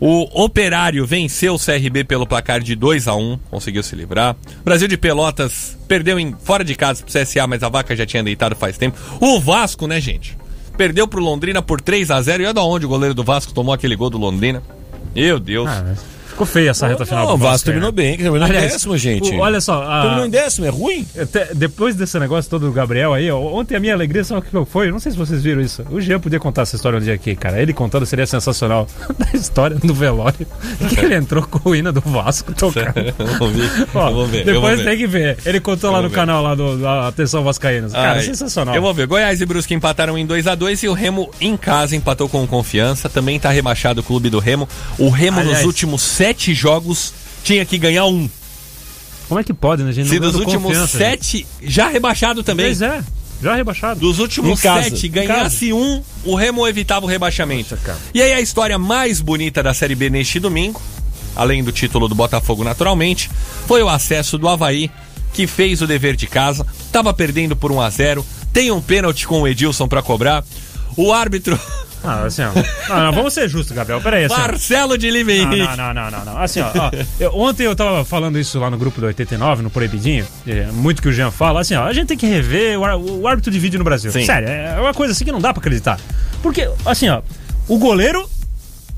[0.00, 4.36] O Operário venceu o CRB pelo placar de 2 a 1 conseguiu se livrar.
[4.64, 8.22] Brasil de Pelotas perdeu em, fora de casa pro CSA, mas a vaca já tinha
[8.22, 8.96] deitado faz tempo.
[9.20, 10.36] O Vasco, né, gente?
[10.76, 13.52] Perdeu pro Londrina por 3 a 0 E olha de onde o goleiro do Vasco
[13.52, 14.62] tomou aquele gol do Londrina.
[15.14, 15.68] Meu Deus.
[16.38, 17.96] Ficou feia essa reta final Não, o Vasco terminou né?
[17.96, 19.34] bem, terminou em Aliás, décimo, gente.
[19.34, 19.82] o- olha só.
[19.82, 21.04] a- Terminou em décimo, é ruim?
[21.20, 24.64] Até- depois desse negócio todo do Gabriel aí, ó, ontem a minha alegria, sabe o
[24.64, 24.88] que foi?
[24.92, 25.84] Não sei se vocês viram isso.
[25.90, 27.60] O Jean podia contar essa história um dia aqui, cara.
[27.60, 28.86] Ele contando seria sensacional.
[29.18, 30.46] da história do velório.
[30.90, 32.92] Que ele entrou com o hino do Vasco tocando.
[33.38, 34.84] Vamos ver, Ó, Depois ver.
[34.84, 35.38] tem que ver.
[35.44, 36.14] Ele contou lá no ver.
[36.14, 37.92] canal lá do, da Atenção Vascaínos.
[37.92, 38.76] Cara, Ai, sensacional.
[38.76, 39.08] Eu vou ver.
[39.08, 42.46] Goiás e Brusque empataram em 2 a 2 e o Remo em casa empatou com
[42.46, 43.08] confiança.
[43.08, 44.68] Também tá rebaixado o clube do Remo.
[44.98, 47.12] O Remo Aliás- nos últimos sete jogos
[47.44, 48.28] tinha que ganhar um.
[49.28, 50.08] Como é que pode, né, gente?
[50.08, 52.66] Se dos últimos sete, já rebaixado também.
[52.66, 53.02] Pois é,
[53.42, 54.00] já rebaixado.
[54.00, 57.78] Dos últimos sete, ganhasse um, o Remo evitava o rebaixamento.
[58.14, 60.80] E aí a história mais bonita da Série B neste domingo,
[61.36, 63.30] além do título do Botafogo naturalmente,
[63.66, 64.90] foi o acesso do Havaí,
[65.32, 69.26] que fez o dever de casa, tava perdendo por 1 a 0 tem um pênalti
[69.26, 70.44] com o Edilson pra cobrar.
[70.96, 71.58] O árbitro
[72.04, 72.52] Ah, assim, ó.
[72.94, 74.00] Não, não, vamos ser justos, Gabriel.
[74.00, 74.34] Peraí, assim.
[74.36, 75.76] Marcelo de Lima Não, Henrique.
[75.76, 76.38] não, não, não.
[76.38, 79.70] Assim, ó, ó, eu- ontem eu tava falando isso lá no grupo do 89, no
[79.70, 83.20] Proibidinho, é, muito que o Jean fala, assim, ó, a gente tem que rever o,
[83.20, 84.12] o árbitro de vídeo no Brasil.
[84.12, 84.24] Sim.
[84.24, 85.98] Sério, é uma coisa assim que não dá pra acreditar.
[86.42, 87.20] Porque, assim, ó,
[87.66, 88.28] o goleiro,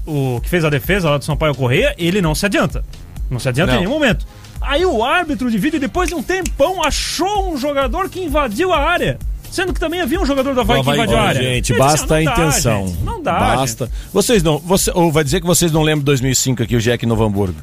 [0.06, 2.84] o que fez a defesa lá do Sampaio Correia, ele não se adianta.
[3.30, 3.78] Não se adianta Não.
[3.80, 4.26] em nenhum momento.
[4.60, 8.78] Aí o árbitro de vídeo, depois de um tempão, achou um jogador que invadiu a
[8.78, 9.18] área.
[9.50, 11.42] Sendo que também havia um jogador do Havaí, que invadiu a área.
[11.42, 12.86] Gente, disse, basta a "Não dá, intenção.
[12.86, 13.38] gente, Não dá.
[13.38, 13.90] Basta.
[14.12, 14.58] Vocês não.
[14.58, 17.58] Você, ou vai dizer que vocês não lembram de 2005 aqui, o Jack Novo Hamburgo?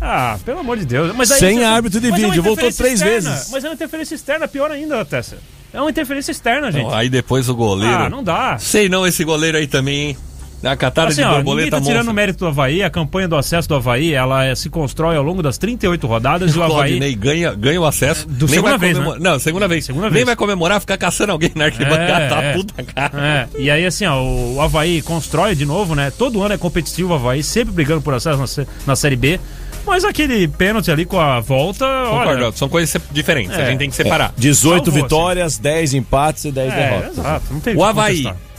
[0.00, 1.14] Ah, pelo amor de Deus.
[1.16, 3.30] Mas aí Sem você- árbitro de é vídeo, voltou interferência três externa.
[3.36, 3.50] vezes.
[3.50, 5.38] Mas é uma interferência externa, pior ainda, Tessa.
[5.72, 6.84] É uma interferência externa, gente.
[6.84, 7.92] Não, aí depois o goleiro.
[8.04, 8.56] Ah, não dá.
[8.58, 10.16] Sei não esse goleiro aí também, hein?
[10.64, 13.36] Na catada Assim, de ó, borboleta tá tirando o mérito do Havaí, a campanha do
[13.36, 16.74] acesso do Havaí, ela eh, se constrói ao longo das 38 rodadas e o Havaí...
[16.74, 18.26] Claudinei ganha, ganha o acesso.
[18.26, 19.30] Do nem segunda vez, comemora- né?
[19.30, 19.84] Não, segunda vez.
[19.84, 20.24] Segunda nem vez.
[20.24, 22.28] vai comemorar, ficar caçando alguém na arquibancada.
[22.28, 23.12] tá puta cara.
[23.54, 26.10] É, e aí assim, ó, o Havaí constrói de novo, né?
[26.10, 29.38] Todo ano é competitivo o Havaí, sempre brigando por acesso na, na Série B.
[29.86, 32.52] Mas aquele pênalti ali com a volta, Concordo, olha...
[32.56, 33.00] são coisas É.
[33.12, 34.32] diferentes, a gente tem que separar.
[34.38, 37.18] 18 Salvou, vitórias, 10 empates e 10 É, derrotas.
[37.18, 38.53] exato, não tem O Havaí contestar.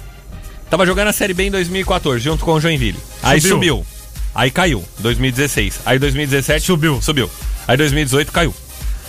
[0.70, 2.98] Tava jogando a Série B em 2014, junto com o Joinville.
[3.24, 3.56] Aí Subiu.
[3.56, 3.86] subiu.
[4.34, 5.80] Aí caiu, 2016.
[5.86, 7.02] Aí 2017 subiu.
[7.02, 7.30] Subiu.
[7.68, 8.54] Aí 2018 caiu.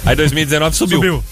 [0.04, 0.98] Aí 2019 subiu.
[0.98, 1.24] Subiu.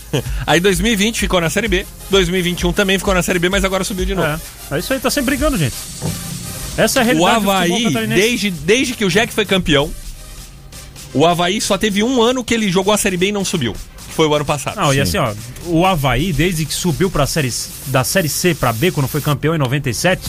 [0.46, 1.86] Aí 2020 ficou na Série B.
[2.10, 4.26] 2021 também ficou na Série B, mas agora subiu de novo.
[4.70, 5.74] É, é isso aí, tá sempre brigando, gente.
[6.76, 8.20] Essa é a O realidade do futebol Havaí, catarinense.
[8.20, 9.88] desde, desde que o Jack foi campeão,
[11.12, 13.76] o Havaí só teve um ano que ele jogou a Série B e não subiu.
[14.14, 14.76] Que foi o ano passado.
[14.76, 15.34] Não, e assim, ó,
[15.66, 17.52] o Havaí, desde que subiu pra série,
[17.86, 20.22] da Série C pra B, quando foi campeão em 97...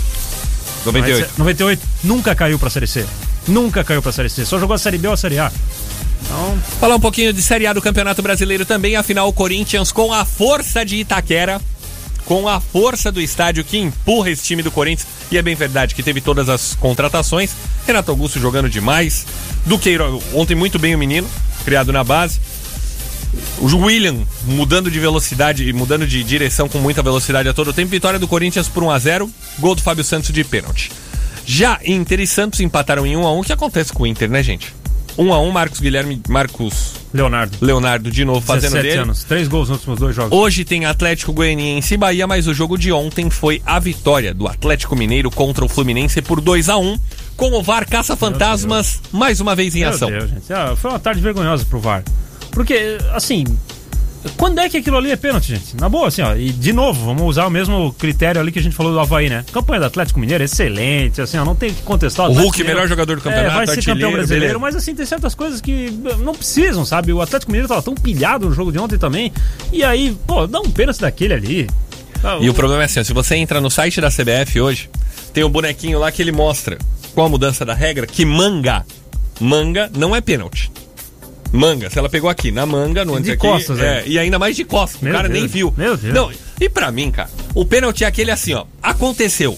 [0.85, 1.21] 98.
[1.21, 3.05] Mas, é, 98, nunca caiu pra Série C.
[3.47, 4.43] Nunca caiu pra Série C.
[4.43, 5.51] Só jogou a Série B ou a Série A.
[6.23, 10.11] Então, Falar um pouquinho de Série A do Campeonato Brasileiro também, afinal o Corinthians com
[10.11, 11.61] a força de Itaquera,
[12.25, 15.93] com a força do estádio que empurra esse time do Corinthians, e é bem verdade
[15.93, 17.51] que teve todas as contratações,
[17.85, 19.25] Renato Augusto jogando demais,
[19.65, 21.27] Duqueiro ontem muito bem o menino,
[21.63, 22.39] criado na base,
[23.59, 27.91] o William mudando de velocidade e mudando de direção com muita velocidade a todo tempo,
[27.91, 29.29] vitória do Corinthians por 1 a 0
[29.59, 30.91] gol do Fábio Santos de pênalti.
[31.45, 34.29] Já Inter e Santos empataram em 1 a 1 o que acontece com o Inter,
[34.29, 34.73] né, gente?
[35.17, 37.57] 1 a 1 Marcos Guilherme, Marcos Leonardo.
[37.61, 39.01] Leonardo de novo fazendo 17 dele.
[39.01, 39.23] anos.
[39.23, 40.37] Três gols nos últimos dois jogos.
[40.37, 44.47] Hoje tem Atlético Goianiense e Bahia, mas o jogo de ontem foi a vitória do
[44.47, 46.99] Atlético Mineiro contra o Fluminense por 2 a 1
[47.37, 50.09] com o VAR Caça-Fantasmas mais uma vez em Meu ação.
[50.09, 50.51] Deus, gente.
[50.51, 52.03] Ah, foi uma tarde vergonhosa pro VAR.
[52.55, 53.43] Porque, assim,
[54.37, 55.75] quando é que aquilo ali é pênalti, gente?
[55.77, 56.35] Na boa, assim, ó.
[56.35, 59.29] E de novo, vamos usar o mesmo critério ali que a gente falou do Havaí,
[59.29, 59.45] né?
[59.53, 61.45] Campanha do Atlético Mineiro é excelente, assim, ó.
[61.45, 62.23] Não tem que contestar.
[62.25, 64.59] O Atlético Hulk, Mineiro- melhor jogador do campeonato, É, vai ser campeão brasileiro, beleza.
[64.59, 65.91] mas assim, tem certas coisas que
[66.23, 67.13] não precisam, sabe?
[67.13, 69.31] O Atlético Mineiro tava tão pilhado no jogo de ontem também.
[69.71, 71.69] E aí, pô, dá um pênalti daquele ali.
[72.23, 74.59] Ah, E o- o problema é assim, ó, se você entra no site da CBF
[74.59, 74.89] hoje,
[75.33, 76.77] tem um bonequinho lá que ele mostra
[77.13, 78.83] com a mudança da regra que manga,
[79.39, 80.71] manga não é pênalti.
[81.55, 84.03] Manga, se ela pegou aqui na manga, no De antes aqui, costas, é, é.
[84.07, 85.51] e ainda mais de costas, Meu o cara nem Deus.
[85.53, 85.73] viu.
[85.77, 86.13] Meu Deus.
[86.13, 89.57] Não, e pra mim, cara, o pênalti é aquele assim, ó, aconteceu.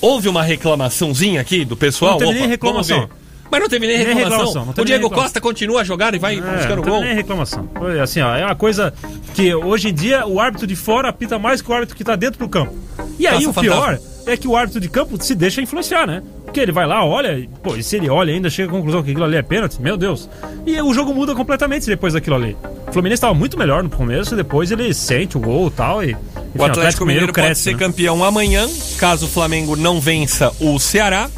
[0.00, 3.08] Houve uma reclamaçãozinha aqui do pessoal, Não teve opa, nem reclamação.
[3.50, 4.30] Mas não teve nem Nem reclamação.
[4.38, 5.24] reclamação, não teve o Diego nem reclamação.
[5.24, 6.98] Costa continua a jogar e vai É, buscando não gol.
[6.98, 7.68] tem nem reclamação.
[7.76, 8.92] Foi assim, ó, é uma coisa
[9.34, 12.16] que hoje em dia o árbitro de fora apita mais que o árbitro que tá
[12.16, 12.74] dentro do campo.
[13.18, 16.06] E aí Passa o o pior é que o árbitro de campo se deixa influenciar,
[16.06, 16.22] né?
[16.54, 19.02] Porque ele vai lá, olha, e, pô, e se ele olha ainda chega à conclusão
[19.02, 20.30] que aquilo ali é pênalti, meu Deus.
[20.64, 22.56] E o jogo muda completamente depois daquilo ali.
[22.86, 26.04] O Fluminense estava muito melhor no começo e depois ele sente o gol e tal.
[26.04, 26.18] E, enfim,
[26.56, 27.78] O Atlético Mineiro pode cresce, ser né?
[27.80, 31.28] campeão amanhã, caso o Flamengo não vença o Ceará,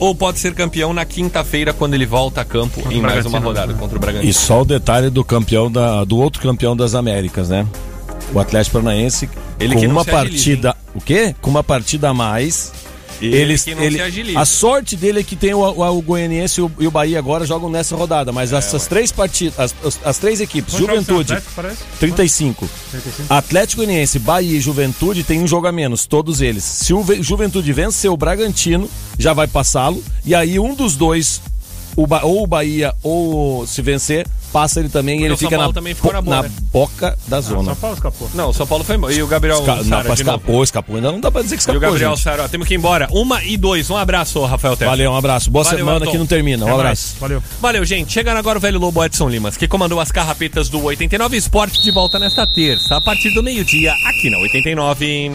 [0.00, 3.72] ou pode ser campeão na quinta-feira, quando ele volta a campo em mais uma rodada
[3.72, 3.78] né?
[3.78, 4.28] contra o Bragantino.
[4.28, 7.64] E só o detalhe do campeão da, do outro campeão das Américas, né?
[8.34, 11.36] O Atlético Paranaense Ele com uma se agiliza, partida, o quê?
[11.40, 12.72] Com uma partida a mais.
[13.20, 16.70] Ele eles, ele, a sorte dele é que tem o, o, o Goianiense e o,
[16.80, 20.40] e o Bahia agora jogam nessa rodada, mas essas três partidas, as, as, as três
[20.40, 21.82] equipes, Quantos jogos tem o Juventude, Atlético, parece?
[21.98, 22.68] 35.
[22.90, 23.32] 35.
[23.34, 26.64] Atlético Goianiense, Bahia e Juventude tem um jogo a menos, todos eles.
[26.64, 28.88] Se o Ve- Juventude vencer o Bragantino,
[29.18, 30.02] já vai passá-lo.
[30.24, 31.40] E aí um dos dois,
[31.96, 35.70] o Ba- ou o Bahia ou se vencer, passa ele também e ele fica na,
[35.70, 36.50] também ficou na boa, né?
[36.72, 37.64] boca da zona.
[37.64, 38.30] São Paulo escapou.
[38.34, 39.12] Não, o São Paulo foi embora.
[39.12, 40.14] E o Gabriel Esca- não, Sara, novo.
[40.14, 40.96] escapou, escapou.
[40.96, 42.22] Ainda não dá pra dizer que E escapou, o Gabriel gente.
[42.22, 43.06] Sara, temos que ir embora.
[43.12, 43.90] Uma e dois.
[43.90, 44.92] Um abraço, Rafael Terra.
[44.92, 45.50] Valeu, um abraço.
[45.50, 46.10] Boa Valeu, semana Elton.
[46.12, 46.64] que não termina.
[46.64, 47.06] Um Até abraço.
[47.10, 47.20] mais.
[47.20, 47.42] Valeu.
[47.60, 48.10] Valeu, gente.
[48.10, 51.90] Chegando agora o velho Lobo Edson Limas, que comandou as carrapetas do 89 Esporte de
[51.90, 55.32] volta nesta terça, a partir do meio-dia, aqui na 89.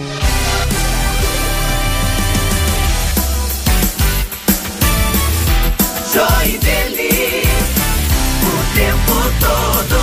[8.82, 10.01] Tempo todo,